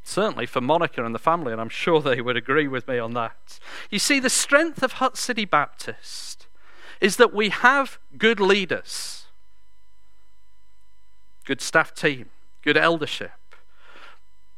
certainly 0.03 0.47
for 0.47 0.61
Monica 0.61 1.05
and 1.05 1.15
the 1.15 1.19
family, 1.19 1.53
and 1.53 1.61
I'm 1.61 1.69
sure 1.69 2.01
they 2.01 2.21
would 2.21 2.37
agree 2.37 2.69
with 2.69 2.89
me 2.89 2.99
on 2.99 3.13
that. 3.15 3.59
You 3.91 3.99
see, 3.99 4.21
the 4.21 4.31
strength 4.31 4.83
of 4.83 4.93
Hutt 4.93 5.17
City 5.19 5.45
Baptist 5.45 6.47
is 7.01 7.17
that 7.17 7.35
we 7.35 7.51
have 7.51 7.99
good 8.17 8.41
leaders, 8.41 9.27
good 11.45 11.61
staff 11.61 11.95
team, 11.95 12.31
good 12.69 12.77
eldership, 12.77 13.55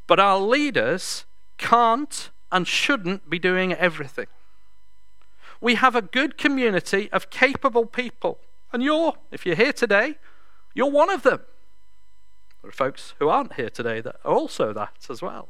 but 0.09 0.19
our 0.19 0.41
leaders 0.41 1.27
can't 1.59 2.31
and 2.51 2.67
shouldn't 2.67 3.31
be 3.31 3.39
doing 3.39 3.73
everything. 3.73 4.27
We 5.61 5.77
have 5.77 5.95
a 5.95 6.03
good 6.03 6.37
community 6.37 7.09
of 7.13 7.31
capable 7.31 7.87
people. 7.87 8.41
And 8.73 8.83
you're, 8.83 9.13
if 9.31 9.47
you're 9.47 9.55
here 9.55 9.73
today, 9.73 10.17
you're 10.75 10.91
one 10.91 11.09
of 11.09 11.23
them. 11.23 11.39
There 12.63 12.71
are 12.71 12.73
folks 12.73 13.15
who 13.21 13.29
aren't 13.29 13.53
here 13.53 13.71
today 13.71 14.01
that 14.01 14.17
are 14.25 14.35
also 14.35 14.73
that 14.73 15.07
as 15.09 15.23
well. 15.23 15.49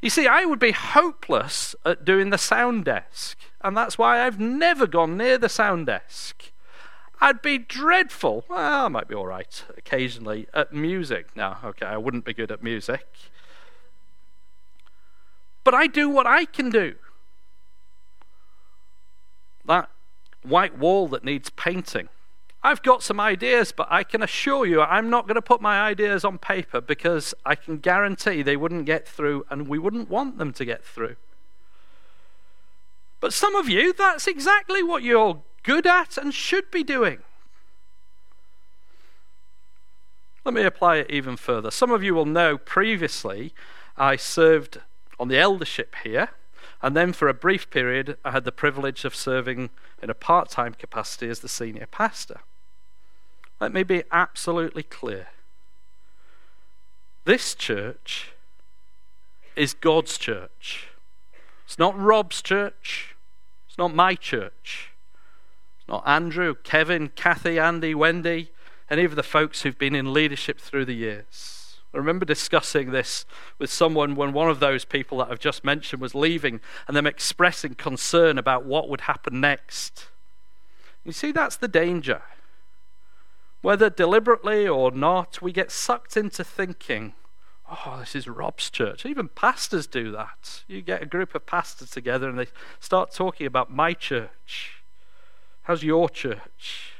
You 0.00 0.08
see, 0.08 0.26
I 0.26 0.46
would 0.46 0.60
be 0.60 0.72
hopeless 0.72 1.74
at 1.84 2.06
doing 2.06 2.30
the 2.30 2.38
sound 2.38 2.86
desk, 2.86 3.36
and 3.60 3.76
that's 3.76 3.98
why 3.98 4.24
I've 4.24 4.40
never 4.40 4.86
gone 4.86 5.18
near 5.18 5.36
the 5.36 5.50
sound 5.50 5.88
desk. 5.88 6.49
I'd 7.20 7.42
be 7.42 7.58
dreadful. 7.58 8.44
Well, 8.48 8.86
I 8.86 8.88
might 8.88 9.08
be 9.08 9.14
all 9.14 9.26
right 9.26 9.64
occasionally 9.76 10.46
at 10.54 10.72
music. 10.72 11.36
No, 11.36 11.56
okay, 11.62 11.86
I 11.86 11.98
wouldn't 11.98 12.24
be 12.24 12.32
good 12.32 12.50
at 12.50 12.62
music. 12.62 13.06
But 15.62 15.74
I 15.74 15.86
do 15.86 16.08
what 16.08 16.26
I 16.26 16.46
can 16.46 16.70
do. 16.70 16.94
That 19.66 19.90
white 20.42 20.78
wall 20.78 21.08
that 21.08 21.22
needs 21.22 21.50
painting. 21.50 22.08
I've 22.62 22.82
got 22.82 23.02
some 23.02 23.20
ideas, 23.20 23.72
but 23.72 23.86
I 23.90 24.02
can 24.02 24.22
assure 24.22 24.66
you 24.66 24.80
I'm 24.82 25.08
not 25.10 25.26
going 25.26 25.36
to 25.36 25.42
put 25.42 25.60
my 25.60 25.80
ideas 25.80 26.24
on 26.24 26.38
paper 26.38 26.80
because 26.80 27.34
I 27.44 27.54
can 27.54 27.78
guarantee 27.78 28.42
they 28.42 28.56
wouldn't 28.56 28.84
get 28.86 29.06
through 29.06 29.46
and 29.50 29.68
we 29.68 29.78
wouldn't 29.78 30.10
want 30.10 30.38
them 30.38 30.52
to 30.54 30.64
get 30.64 30.84
through. 30.84 31.16
But 33.20 33.34
some 33.34 33.54
of 33.54 33.68
you, 33.68 33.92
that's 33.92 34.26
exactly 34.26 34.82
what 34.82 35.02
you're 35.02 35.42
good 35.62 35.86
at 35.86 36.16
and 36.16 36.32
should 36.34 36.70
be 36.70 36.82
doing. 36.82 37.18
Let 40.44 40.54
me 40.54 40.62
apply 40.62 40.96
it 40.96 41.10
even 41.10 41.36
further. 41.36 41.70
Some 41.70 41.90
of 41.90 42.02
you 42.02 42.14
will 42.14 42.26
know 42.26 42.56
previously 42.56 43.52
I 43.96 44.16
served 44.16 44.80
on 45.18 45.28
the 45.28 45.38
eldership 45.38 45.94
here, 46.02 46.30
and 46.80 46.96
then 46.96 47.12
for 47.12 47.28
a 47.28 47.34
brief 47.34 47.70
period 47.70 48.16
I 48.24 48.30
had 48.30 48.44
the 48.44 48.52
privilege 48.52 49.04
of 49.04 49.14
serving 49.14 49.70
in 50.02 50.08
a 50.08 50.14
part 50.14 50.48
time 50.48 50.72
capacity 50.74 51.28
as 51.28 51.40
the 51.40 51.48
senior 51.48 51.86
pastor. 51.86 52.40
Let 53.60 53.72
me 53.74 53.82
be 53.82 54.04
absolutely 54.10 54.82
clear. 54.82 55.28
This 57.26 57.54
church 57.54 58.32
is 59.54 59.74
God's 59.74 60.16
church. 60.16 60.88
It's 61.66 61.78
not 61.78 61.98
Rob's 61.98 62.40
church. 62.40 63.14
It's 63.68 63.76
not 63.76 63.94
my 63.94 64.14
church. 64.14 64.90
Not 65.90 66.04
Andrew, 66.06 66.54
Kevin, 66.62 67.08
Kathy, 67.08 67.58
Andy, 67.58 67.96
Wendy, 67.96 68.52
any 68.88 69.02
of 69.02 69.16
the 69.16 69.24
folks 69.24 69.62
who've 69.62 69.76
been 69.76 69.96
in 69.96 70.12
leadership 70.12 70.60
through 70.60 70.84
the 70.84 70.94
years. 70.94 71.78
I 71.92 71.96
remember 71.96 72.24
discussing 72.24 72.92
this 72.92 73.26
with 73.58 73.72
someone 73.72 74.14
when 74.14 74.32
one 74.32 74.48
of 74.48 74.60
those 74.60 74.84
people 74.84 75.18
that 75.18 75.32
I've 75.32 75.40
just 75.40 75.64
mentioned 75.64 76.00
was 76.00 76.14
leaving 76.14 76.60
and 76.86 76.96
them 76.96 77.08
expressing 77.08 77.74
concern 77.74 78.38
about 78.38 78.64
what 78.64 78.88
would 78.88 79.02
happen 79.02 79.40
next. 79.40 80.10
You 81.04 81.10
see, 81.10 81.32
that's 81.32 81.56
the 81.56 81.66
danger. 81.66 82.22
Whether 83.60 83.90
deliberately 83.90 84.68
or 84.68 84.92
not, 84.92 85.42
we 85.42 85.50
get 85.50 85.72
sucked 85.72 86.16
into 86.16 86.44
thinking 86.44 87.14
oh, 87.86 87.96
this 88.00 88.16
is 88.16 88.26
Rob's 88.26 88.68
church. 88.68 89.06
Even 89.06 89.28
pastors 89.28 89.86
do 89.86 90.10
that. 90.10 90.64
You 90.66 90.82
get 90.82 91.02
a 91.02 91.06
group 91.06 91.36
of 91.36 91.46
pastors 91.46 91.90
together 91.90 92.28
and 92.28 92.36
they 92.38 92.48
start 92.80 93.12
talking 93.12 93.46
about 93.46 93.70
my 93.70 93.92
church. 93.92 94.79
How's 95.64 95.82
your 95.82 96.08
church? 96.08 96.94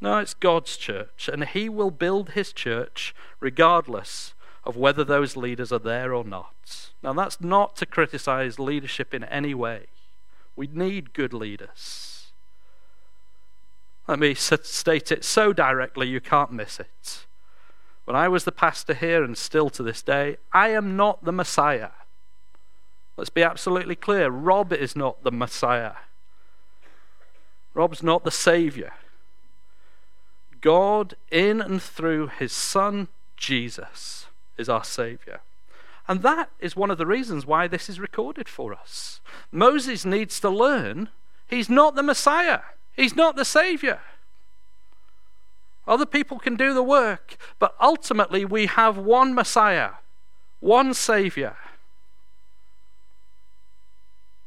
No, 0.00 0.18
it's 0.18 0.34
God's 0.34 0.76
church, 0.76 1.28
and 1.32 1.44
He 1.44 1.68
will 1.68 1.90
build 1.90 2.30
His 2.30 2.52
church 2.52 3.14
regardless 3.40 4.34
of 4.64 4.76
whether 4.76 5.04
those 5.04 5.36
leaders 5.36 5.72
are 5.72 5.78
there 5.78 6.14
or 6.14 6.24
not. 6.24 6.90
Now, 7.02 7.12
that's 7.12 7.40
not 7.40 7.76
to 7.76 7.86
criticize 7.86 8.58
leadership 8.58 9.12
in 9.12 9.24
any 9.24 9.54
way. 9.54 9.86
We 10.54 10.68
need 10.68 11.12
good 11.12 11.32
leaders. 11.32 12.26
Let 14.06 14.18
me 14.18 14.34
state 14.34 15.12
it 15.12 15.24
so 15.24 15.52
directly 15.52 16.08
you 16.08 16.20
can't 16.20 16.52
miss 16.52 16.78
it. 16.80 17.26
When 18.04 18.16
I 18.16 18.28
was 18.28 18.44
the 18.44 18.52
pastor 18.52 18.94
here, 18.94 19.22
and 19.22 19.38
still 19.38 19.70
to 19.70 19.82
this 19.82 20.02
day, 20.02 20.36
I 20.52 20.70
am 20.70 20.96
not 20.96 21.24
the 21.24 21.32
Messiah. 21.32 21.90
Let's 23.16 23.30
be 23.30 23.42
absolutely 23.42 23.94
clear 23.94 24.28
Rob 24.28 24.72
is 24.72 24.96
not 24.96 25.22
the 25.22 25.30
Messiah. 25.30 25.92
Rob's 27.74 28.02
not 28.02 28.24
the 28.24 28.30
Savior. 28.30 28.92
God, 30.60 31.14
in 31.30 31.60
and 31.60 31.82
through 31.82 32.28
his 32.28 32.52
Son, 32.52 33.08
Jesus, 33.36 34.26
is 34.56 34.68
our 34.68 34.84
Savior. 34.84 35.40
And 36.08 36.22
that 36.22 36.50
is 36.60 36.76
one 36.76 36.90
of 36.90 36.98
the 36.98 37.06
reasons 37.06 37.46
why 37.46 37.66
this 37.66 37.88
is 37.88 38.00
recorded 38.00 38.48
for 38.48 38.74
us. 38.74 39.20
Moses 39.50 40.04
needs 40.04 40.40
to 40.40 40.50
learn 40.50 41.08
he's 41.48 41.68
not 41.68 41.94
the 41.94 42.02
Messiah, 42.02 42.60
he's 42.94 43.16
not 43.16 43.36
the 43.36 43.44
Savior. 43.44 44.00
Other 45.86 46.06
people 46.06 46.38
can 46.38 46.54
do 46.54 46.74
the 46.74 46.82
work, 46.82 47.36
but 47.58 47.74
ultimately 47.80 48.44
we 48.44 48.66
have 48.66 48.96
one 48.96 49.34
Messiah, 49.34 49.92
one 50.60 50.94
Savior. 50.94 51.56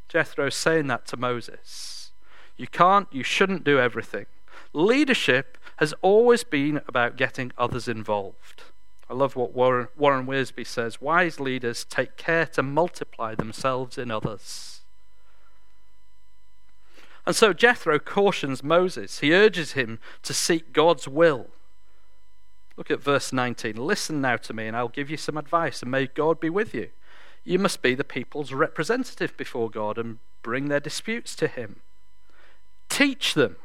Jethro's 0.08 0.56
saying 0.56 0.88
that 0.88 1.06
to 1.08 1.18
Moses. 1.18 1.95
You 2.58 2.68
can't, 2.68 3.08
you 3.12 3.24
shouldn't 3.24 3.64
do 3.64 3.80
everything. 3.80 4.26
Leadership 4.74 5.58
has 5.78 5.94
always 6.02 6.44
been 6.44 6.82
about 6.88 7.18
getting 7.18 7.52
others 7.58 7.88
involved. 7.88 8.64
I 9.10 9.14
love 9.14 9.36
what 9.36 9.54
Warren, 9.54 9.88
Warren 9.98 10.26
Wiersbe 10.26 10.66
says 10.66 11.02
wise 11.02 11.40
leaders 11.40 11.86
take 11.86 12.18
care 12.18 12.46
to 12.48 12.64
multiply 12.64 13.36
themselves 13.36 13.98
in 13.98 14.10
others. 14.10 14.82
And 17.26 17.36
so 17.36 17.54
Jethro 17.54 18.00
cautions 18.00 18.64
Moses. 18.64 19.20
He 19.20 19.34
urges 19.34 19.74
him 19.74 20.00
to 20.24 20.34
seek 20.34 20.74
God's 20.74 21.08
will. 21.08 21.48
Look 22.78 22.92
at 22.92 23.02
verse 23.02 23.32
19. 23.32 23.78
Listen 23.78 24.22
now 24.22 24.38
to 24.38 24.54
me, 24.54 24.68
and 24.68 24.76
I'll 24.76 24.90
give 24.90 25.10
you 25.10 25.18
some 25.18 25.38
advice, 25.38 25.82
and 25.82 25.90
may 25.90 26.08
God 26.08 26.40
be 26.40 26.50
with 26.50 26.74
you. 26.74 26.90
You 27.44 27.58
must 27.60 27.82
be 27.82 27.96
the 27.96 28.04
people's 28.04 28.52
representative 28.54 29.38
before 29.38 29.70
God 29.70 29.98
and 29.98 30.20
bring 30.42 30.68
their 30.68 30.80
disputes 30.80 31.36
to 31.38 31.48
Him. 31.48 31.78
Teach 32.90 33.34
them. 33.34 33.58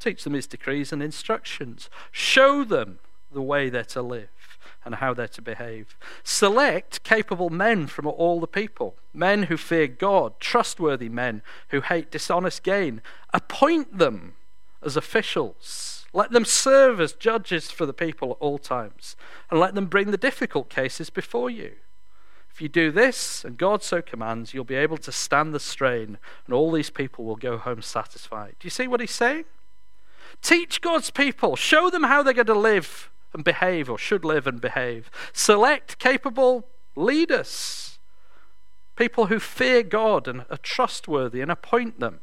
Teach 0.00 0.24
them 0.24 0.32
His 0.34 0.46
decrees 0.46 0.92
and 0.92 1.02
instructions. 1.02 1.88
Show 2.10 2.64
them 2.64 2.98
the 3.32 3.42
way 3.42 3.70
they're 3.70 3.84
to 3.84 4.02
live 4.02 4.28
and 4.84 4.96
how 4.96 5.14
they're 5.14 5.28
to 5.28 5.42
behave. 5.42 5.96
Select 6.24 7.02
capable 7.04 7.50
men 7.50 7.86
from 7.86 8.06
all 8.06 8.40
the 8.40 8.46
people, 8.46 8.96
men 9.14 9.44
who 9.44 9.56
fear 9.56 9.86
God, 9.86 10.38
trustworthy 10.40 11.08
men 11.08 11.42
who 11.68 11.80
hate 11.80 12.10
dishonest 12.10 12.62
gain. 12.62 13.00
Appoint 13.32 13.98
them 13.98 14.34
as 14.82 14.96
officials. 14.96 16.04
Let 16.12 16.32
them 16.32 16.44
serve 16.44 17.00
as 17.00 17.12
judges 17.12 17.70
for 17.70 17.86
the 17.86 17.94
people 17.94 18.32
at 18.32 18.36
all 18.40 18.58
times, 18.58 19.16
and 19.50 19.58
let 19.58 19.74
them 19.74 19.86
bring 19.86 20.10
the 20.10 20.18
difficult 20.18 20.68
cases 20.68 21.10
before 21.10 21.48
you. 21.48 21.72
If 22.52 22.60
you 22.60 22.68
do 22.68 22.90
this, 22.90 23.44
and 23.44 23.56
God 23.56 23.82
so 23.82 24.02
commands, 24.02 24.52
you'll 24.52 24.64
be 24.64 24.74
able 24.74 24.98
to 24.98 25.12
stand 25.12 25.54
the 25.54 25.60
strain, 25.60 26.18
and 26.44 26.54
all 26.54 26.70
these 26.70 26.90
people 26.90 27.24
will 27.24 27.36
go 27.36 27.56
home 27.56 27.80
satisfied. 27.80 28.56
Do 28.60 28.66
you 28.66 28.70
see 28.70 28.86
what 28.86 29.00
he's 29.00 29.10
saying? 29.10 29.44
Teach 30.42 30.82
God's 30.82 31.10
people, 31.10 31.56
show 31.56 31.88
them 31.88 32.02
how 32.02 32.22
they're 32.22 32.34
going 32.34 32.46
to 32.46 32.54
live 32.54 33.10
and 33.32 33.42
behave, 33.42 33.88
or 33.88 33.96
should 33.96 34.24
live 34.24 34.46
and 34.46 34.60
behave. 34.60 35.10
Select 35.32 35.98
capable 35.98 36.66
leaders, 36.94 37.98
people 38.96 39.26
who 39.26 39.38
fear 39.38 39.82
God 39.82 40.28
and 40.28 40.44
are 40.50 40.58
trustworthy, 40.58 41.40
and 41.40 41.50
appoint 41.50 42.00
them, 42.00 42.20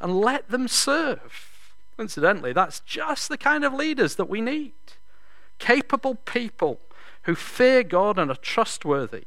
and 0.00 0.20
let 0.20 0.50
them 0.50 0.66
serve. 0.66 1.76
Incidentally, 1.96 2.52
that's 2.52 2.80
just 2.80 3.28
the 3.28 3.38
kind 3.38 3.64
of 3.64 3.72
leaders 3.72 4.16
that 4.16 4.28
we 4.28 4.40
need 4.40 4.72
capable 5.60 6.14
people 6.14 6.80
who 7.24 7.34
fear 7.34 7.84
God 7.84 8.18
and 8.18 8.30
are 8.30 8.36
trustworthy. 8.36 9.24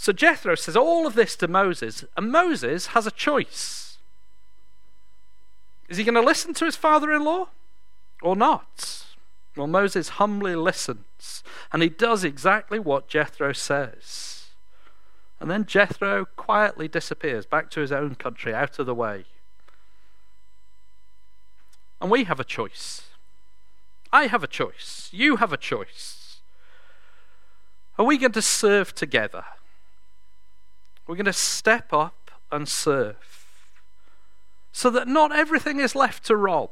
So 0.00 0.12
Jethro 0.12 0.54
says 0.54 0.76
all 0.76 1.08
of 1.08 1.14
this 1.14 1.34
to 1.36 1.48
Moses, 1.48 2.04
and 2.16 2.30
Moses 2.30 2.86
has 2.88 3.04
a 3.04 3.10
choice. 3.10 3.98
Is 5.88 5.96
he 5.96 6.04
going 6.04 6.14
to 6.14 6.20
listen 6.20 6.54
to 6.54 6.66
his 6.66 6.76
father 6.76 7.12
in 7.12 7.24
law 7.24 7.48
or 8.22 8.36
not? 8.36 9.04
Well, 9.56 9.66
Moses 9.66 10.10
humbly 10.10 10.54
listens, 10.54 11.42
and 11.72 11.82
he 11.82 11.88
does 11.88 12.22
exactly 12.22 12.78
what 12.78 13.08
Jethro 13.08 13.52
says. 13.52 14.50
And 15.40 15.50
then 15.50 15.66
Jethro 15.66 16.26
quietly 16.36 16.86
disappears 16.86 17.44
back 17.44 17.68
to 17.70 17.80
his 17.80 17.90
own 17.90 18.14
country, 18.14 18.54
out 18.54 18.78
of 18.78 18.86
the 18.86 18.94
way. 18.94 19.24
And 22.00 22.08
we 22.08 22.22
have 22.22 22.38
a 22.38 22.44
choice. 22.44 23.02
I 24.12 24.28
have 24.28 24.44
a 24.44 24.48
choice. 24.48 25.08
You 25.12 25.36
have 25.36 25.52
a 25.52 25.56
choice. 25.56 26.38
Are 27.98 28.04
we 28.04 28.16
going 28.16 28.32
to 28.32 28.42
serve 28.42 28.94
together? 28.94 29.44
We're 31.08 31.16
going 31.16 31.24
to 31.24 31.32
step 31.32 31.92
up 31.92 32.30
and 32.52 32.68
serve 32.68 33.46
so 34.70 34.90
that 34.90 35.08
not 35.08 35.34
everything 35.34 35.80
is 35.80 35.96
left 35.96 36.24
to 36.26 36.36
Rob 36.36 36.70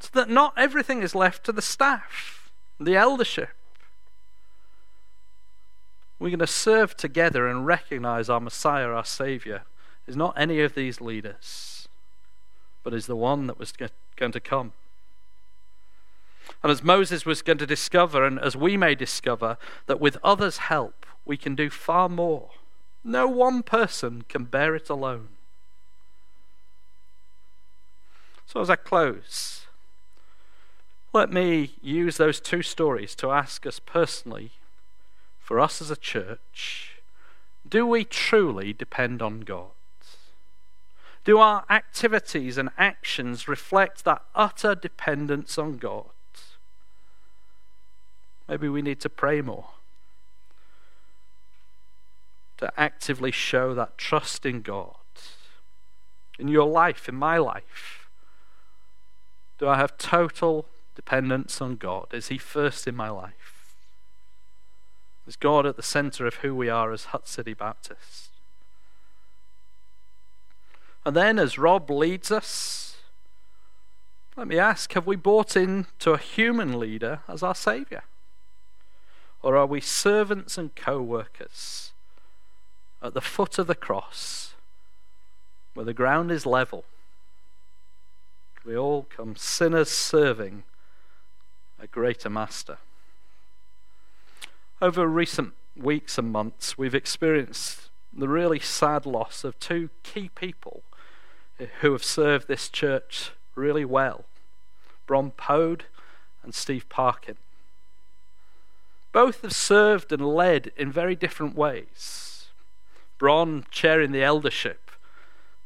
so 0.00 0.10
that 0.12 0.30
not 0.30 0.54
everything 0.56 1.02
is 1.02 1.14
left 1.14 1.44
to 1.44 1.52
the 1.52 1.62
staff, 1.62 2.50
the 2.78 2.96
eldership. 2.96 3.50
We're 6.18 6.30
going 6.30 6.38
to 6.40 6.46
serve 6.46 6.96
together 6.96 7.48
and 7.48 7.66
recognize 7.66 8.28
our 8.28 8.40
Messiah, 8.40 8.88
our 8.88 9.04
Savior, 9.04 9.62
is 10.06 10.16
not 10.16 10.34
any 10.36 10.60
of 10.60 10.74
these 10.74 11.00
leaders, 11.00 11.88
but 12.82 12.94
is 12.94 13.06
the 13.06 13.16
one 13.16 13.46
that 13.46 13.58
was 13.58 13.72
going 14.16 14.32
to 14.32 14.40
come. 14.40 14.72
And 16.62 16.72
as 16.72 16.82
Moses 16.82 17.26
was 17.26 17.42
going 17.42 17.58
to 17.58 17.66
discover, 17.66 18.24
and 18.24 18.38
as 18.40 18.56
we 18.56 18.76
may 18.76 18.94
discover, 18.94 19.58
that 19.86 20.00
with 20.00 20.16
others' 20.24 20.58
help 20.58 21.06
we 21.28 21.36
can 21.36 21.54
do 21.54 21.70
far 21.70 22.08
more. 22.08 22.48
No 23.04 23.28
one 23.28 23.62
person 23.62 24.24
can 24.28 24.44
bear 24.44 24.74
it 24.74 24.88
alone. 24.88 25.28
So, 28.46 28.62
as 28.62 28.70
I 28.70 28.76
close, 28.76 29.66
let 31.12 31.30
me 31.30 31.74
use 31.82 32.16
those 32.16 32.40
two 32.40 32.62
stories 32.62 33.14
to 33.16 33.30
ask 33.30 33.66
us 33.66 33.78
personally, 33.78 34.52
for 35.38 35.60
us 35.60 35.82
as 35.82 35.90
a 35.90 35.96
church, 35.96 36.96
do 37.68 37.86
we 37.86 38.04
truly 38.04 38.72
depend 38.72 39.20
on 39.20 39.40
God? 39.40 39.72
Do 41.24 41.38
our 41.38 41.66
activities 41.68 42.56
and 42.56 42.70
actions 42.78 43.46
reflect 43.46 44.04
that 44.06 44.22
utter 44.34 44.74
dependence 44.74 45.58
on 45.58 45.76
God? 45.76 46.06
Maybe 48.48 48.70
we 48.70 48.80
need 48.80 49.00
to 49.00 49.10
pray 49.10 49.42
more 49.42 49.72
to 52.58 52.72
actively 52.76 53.30
show 53.30 53.74
that 53.74 53.96
trust 53.96 54.44
in 54.44 54.62
God. 54.62 54.94
In 56.38 56.48
your 56.48 56.68
life, 56.68 57.08
in 57.08 57.14
my 57.14 57.38
life, 57.38 58.08
do 59.58 59.66
I 59.66 59.76
have 59.76 59.98
total 59.98 60.66
dependence 60.94 61.60
on 61.60 61.76
God? 61.76 62.08
Is 62.12 62.28
He 62.28 62.38
first 62.38 62.86
in 62.86 62.94
my 62.94 63.08
life? 63.08 63.74
Is 65.26 65.36
God 65.36 65.66
at 65.66 65.76
the 65.76 65.82
center 65.82 66.26
of 66.26 66.36
who 66.36 66.54
we 66.54 66.68
are 66.68 66.92
as 66.92 67.06
Hutt 67.06 67.28
City 67.28 67.54
Baptists? 67.54 68.28
And 71.04 71.16
then, 71.16 71.38
as 71.38 71.58
Rob 71.58 71.90
leads 71.90 72.30
us, 72.30 72.96
let 74.36 74.46
me 74.46 74.58
ask 74.58 74.92
have 74.92 75.06
we 75.06 75.16
bought 75.16 75.56
into 75.56 76.12
a 76.12 76.18
human 76.18 76.78
leader 76.78 77.20
as 77.26 77.42
our 77.42 77.54
Saviour? 77.54 78.04
Or 79.42 79.56
are 79.56 79.66
we 79.66 79.80
servants 79.80 80.56
and 80.56 80.74
co 80.74 81.00
workers 81.02 81.92
at 83.02 83.14
the 83.14 83.20
foot 83.20 83.58
of 83.58 83.66
the 83.66 83.74
cross 83.74 84.54
where 85.74 85.84
the 85.84 85.94
ground 85.94 86.30
is 86.30 86.44
level? 86.44 86.84
We 88.64 88.76
all 88.76 89.06
come 89.08 89.36
sinners 89.36 89.90
serving 89.90 90.64
a 91.80 91.86
greater 91.86 92.28
master. 92.28 92.78
Over 94.82 95.06
recent 95.06 95.54
weeks 95.76 96.18
and 96.18 96.30
months, 96.30 96.76
we've 96.76 96.94
experienced 96.94 97.88
the 98.12 98.28
really 98.28 98.58
sad 98.58 99.06
loss 99.06 99.44
of 99.44 99.58
two 99.58 99.90
key 100.02 100.30
people 100.34 100.82
who 101.80 101.92
have 101.92 102.04
served 102.04 102.48
this 102.48 102.68
church 102.68 103.32
really 103.54 103.84
well 103.84 104.24
Bron 105.06 105.30
Pode 105.30 105.84
and 106.42 106.54
Steve 106.54 106.88
Parkin. 106.88 107.36
Both 109.10 109.42
have 109.42 109.54
served 109.54 110.12
and 110.12 110.34
led 110.34 110.70
in 110.76 110.92
very 110.92 111.16
different 111.16 111.56
ways. 111.56 112.27
Bron 113.18 113.64
chairing 113.70 114.12
the 114.12 114.22
eldership 114.22 114.90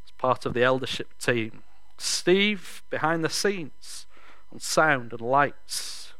as 0.04 0.10
part 0.12 0.46
of 0.46 0.54
the 0.54 0.62
eldership 0.62 1.18
team. 1.18 1.62
Steve 1.98 2.82
behind 2.90 3.24
the 3.24 3.30
scenes 3.30 4.06
on 4.52 4.58
sound 4.58 5.12
and 5.12 5.20
lights, 5.20 6.14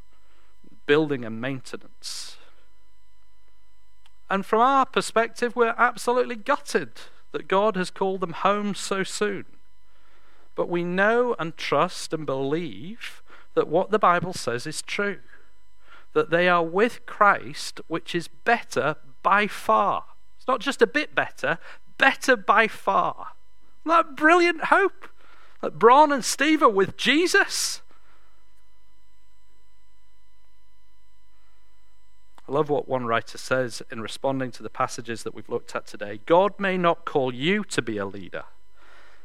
building 0.87 1.25
and 1.25 1.40
maintenance. 1.40 2.37
And 4.31 4.47
from 4.47 4.61
our 4.61 4.87
perspective, 4.87 5.57
we're 5.57 5.75
absolutely 5.77 6.37
gutted 6.37 6.92
that 7.33 7.49
God 7.49 7.77
has 7.77 7.90
called 7.90 8.21
them 8.21 8.33
home 8.33 8.75
so 8.75 9.03
soon. 9.03 9.45
But 10.55 10.68
we 10.68 10.85
know 10.85 11.35
and 11.38 11.57
trust 11.57 12.12
and 12.12 12.27
believe 12.27 13.23
that 13.55 13.68
what 13.68 13.90
the 13.90 13.99
Bible 13.99 14.33
says 14.33 14.66
is 14.66 14.83
true 14.83 15.18
that 16.14 16.31
they 16.31 16.47
are 16.47 16.62
with 16.62 17.07
Christ, 17.07 17.81
which 17.88 18.14
is 18.14 18.29
better 18.29 18.97
by 19.23 19.47
far. 19.47 20.05
It's 20.43 20.49
not 20.49 20.61
just 20.61 20.83
a 20.83 20.89
bit 20.89 21.15
better, 21.15 21.59
better 21.99 22.35
by 22.35 22.67
far. 22.67 23.29
That 23.87 24.17
brilliant 24.17 24.65
hope? 24.65 25.07
That 25.61 25.79
Bron 25.79 26.11
and 26.11 26.25
Steve 26.25 26.65
are 26.65 26.69
with 26.69 26.97
Jesus. 26.97 27.81
I 32.49 32.51
love 32.51 32.69
what 32.69 32.89
one 32.89 33.07
writer 33.07 33.39
says 33.39 33.83
in 33.89 34.01
responding 34.01 34.51
to 34.51 34.65
the 34.65 34.69
passages 34.69 35.23
that 35.23 35.33
we've 35.33 35.49
looked 35.49 35.77
at 35.77 35.87
today. 35.87 36.19
God 36.27 36.59
may 36.59 36.77
not 36.77 37.05
call 37.05 37.33
you 37.33 37.63
to 37.63 37.81
be 37.81 37.97
a 37.97 38.05
leader, 38.05 38.43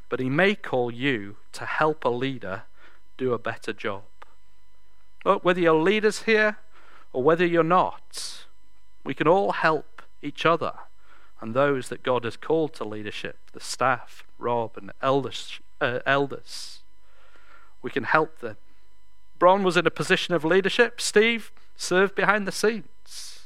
but 0.10 0.20
he 0.20 0.30
may 0.30 0.54
call 0.54 0.92
you 0.92 1.38
to 1.54 1.66
help 1.66 2.06
a 2.06 2.10
leader 2.10 2.66
do 3.18 3.34
a 3.34 3.40
better 3.40 3.74
job. 3.74 4.04
Look, 5.26 5.44
whether 5.44 5.62
you're 5.62 5.74
leaders 5.82 6.22
here 6.22 6.58
or 7.12 7.24
whether 7.24 7.44
you're 7.44 7.64
not, 7.64 8.46
we 9.04 9.16
can 9.16 9.28
all 9.28 9.54
help 9.54 10.04
each 10.22 10.46
other 10.46 10.74
and 11.42 11.54
those 11.54 11.90
that 11.90 12.04
God 12.04 12.24
has 12.24 12.38
called 12.38 12.74
to 12.76 12.84
leadership, 12.84 13.38
the 13.54 13.60
staff, 13.60 14.24
Rob, 14.38 14.78
and 14.78 14.92
elders. 15.02 15.60
Uh, 15.80 16.00
elders. 16.06 16.80
We 17.82 17.92
can 17.92 18.04
help 18.04 18.40
them. 18.40 18.58
Bron 19.38 19.64
was 19.64 19.78
in 19.78 19.86
a 19.86 19.92
position 19.92 20.34
of 20.34 20.44
leadership. 20.44 21.00
Steve 21.00 21.52
served 21.76 22.16
behind 22.16 22.48
the 22.48 22.52
scenes. 22.52 23.42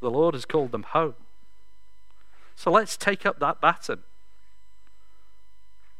The 0.00 0.10
Lord 0.10 0.34
has 0.34 0.44
called 0.44 0.72
them 0.72 0.82
home. 0.82 1.14
So 2.54 2.70
let's 2.70 2.96
take 2.96 3.24
up 3.24 3.38
that 3.38 3.60
baton 3.60 4.02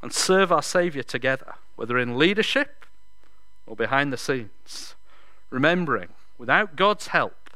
and 0.03 0.13
serve 0.13 0.53
our 0.53 0.63
Saviour 0.63 1.03
together, 1.03 1.55
whether 1.77 1.99
in 1.99 2.19
leadership 2.19 2.85
or 3.67 3.75
behind 3.75 4.13
the 4.13 4.19
scenes, 4.19 4.95
remembering 5.49 6.11
Without 6.39 6.77
God's 6.77 7.09
help, 7.09 7.51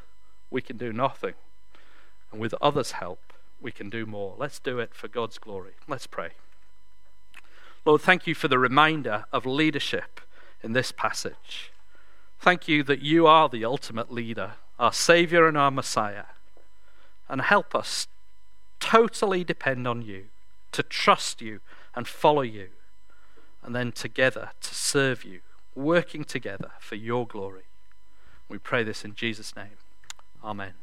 we 0.50 0.62
can 0.62 0.76
do 0.76 0.92
nothing. 0.92 1.34
And 2.30 2.40
with 2.40 2.54
others' 2.60 2.92
help, 2.92 3.32
we 3.60 3.72
can 3.72 3.90
do 3.90 4.06
more. 4.06 4.34
Let's 4.38 4.58
do 4.58 4.78
it 4.78 4.94
for 4.94 5.08
God's 5.08 5.38
glory. 5.38 5.72
Let's 5.86 6.06
pray. 6.06 6.30
Lord, 7.84 8.02
thank 8.02 8.26
you 8.26 8.34
for 8.34 8.48
the 8.48 8.58
reminder 8.58 9.24
of 9.32 9.46
leadership 9.46 10.20
in 10.62 10.72
this 10.72 10.92
passage. 10.92 11.72
Thank 12.38 12.68
you 12.68 12.82
that 12.84 13.00
you 13.00 13.26
are 13.26 13.48
the 13.48 13.64
ultimate 13.64 14.12
leader, 14.12 14.52
our 14.78 14.92
Savior 14.92 15.46
and 15.46 15.56
our 15.56 15.70
Messiah. 15.70 16.24
And 17.28 17.40
help 17.40 17.74
us 17.74 18.06
totally 18.80 19.44
depend 19.44 19.88
on 19.88 20.02
you, 20.02 20.26
to 20.72 20.82
trust 20.82 21.40
you 21.40 21.60
and 21.94 22.06
follow 22.06 22.42
you, 22.42 22.68
and 23.62 23.74
then 23.74 23.92
together 23.92 24.50
to 24.60 24.74
serve 24.74 25.24
you, 25.24 25.40
working 25.74 26.24
together 26.24 26.70
for 26.78 26.94
your 26.94 27.26
glory. 27.26 27.64
We 28.48 28.58
pray 28.58 28.82
this 28.82 29.04
in 29.04 29.14
Jesus' 29.14 29.56
name. 29.56 29.78
Amen. 30.44 30.74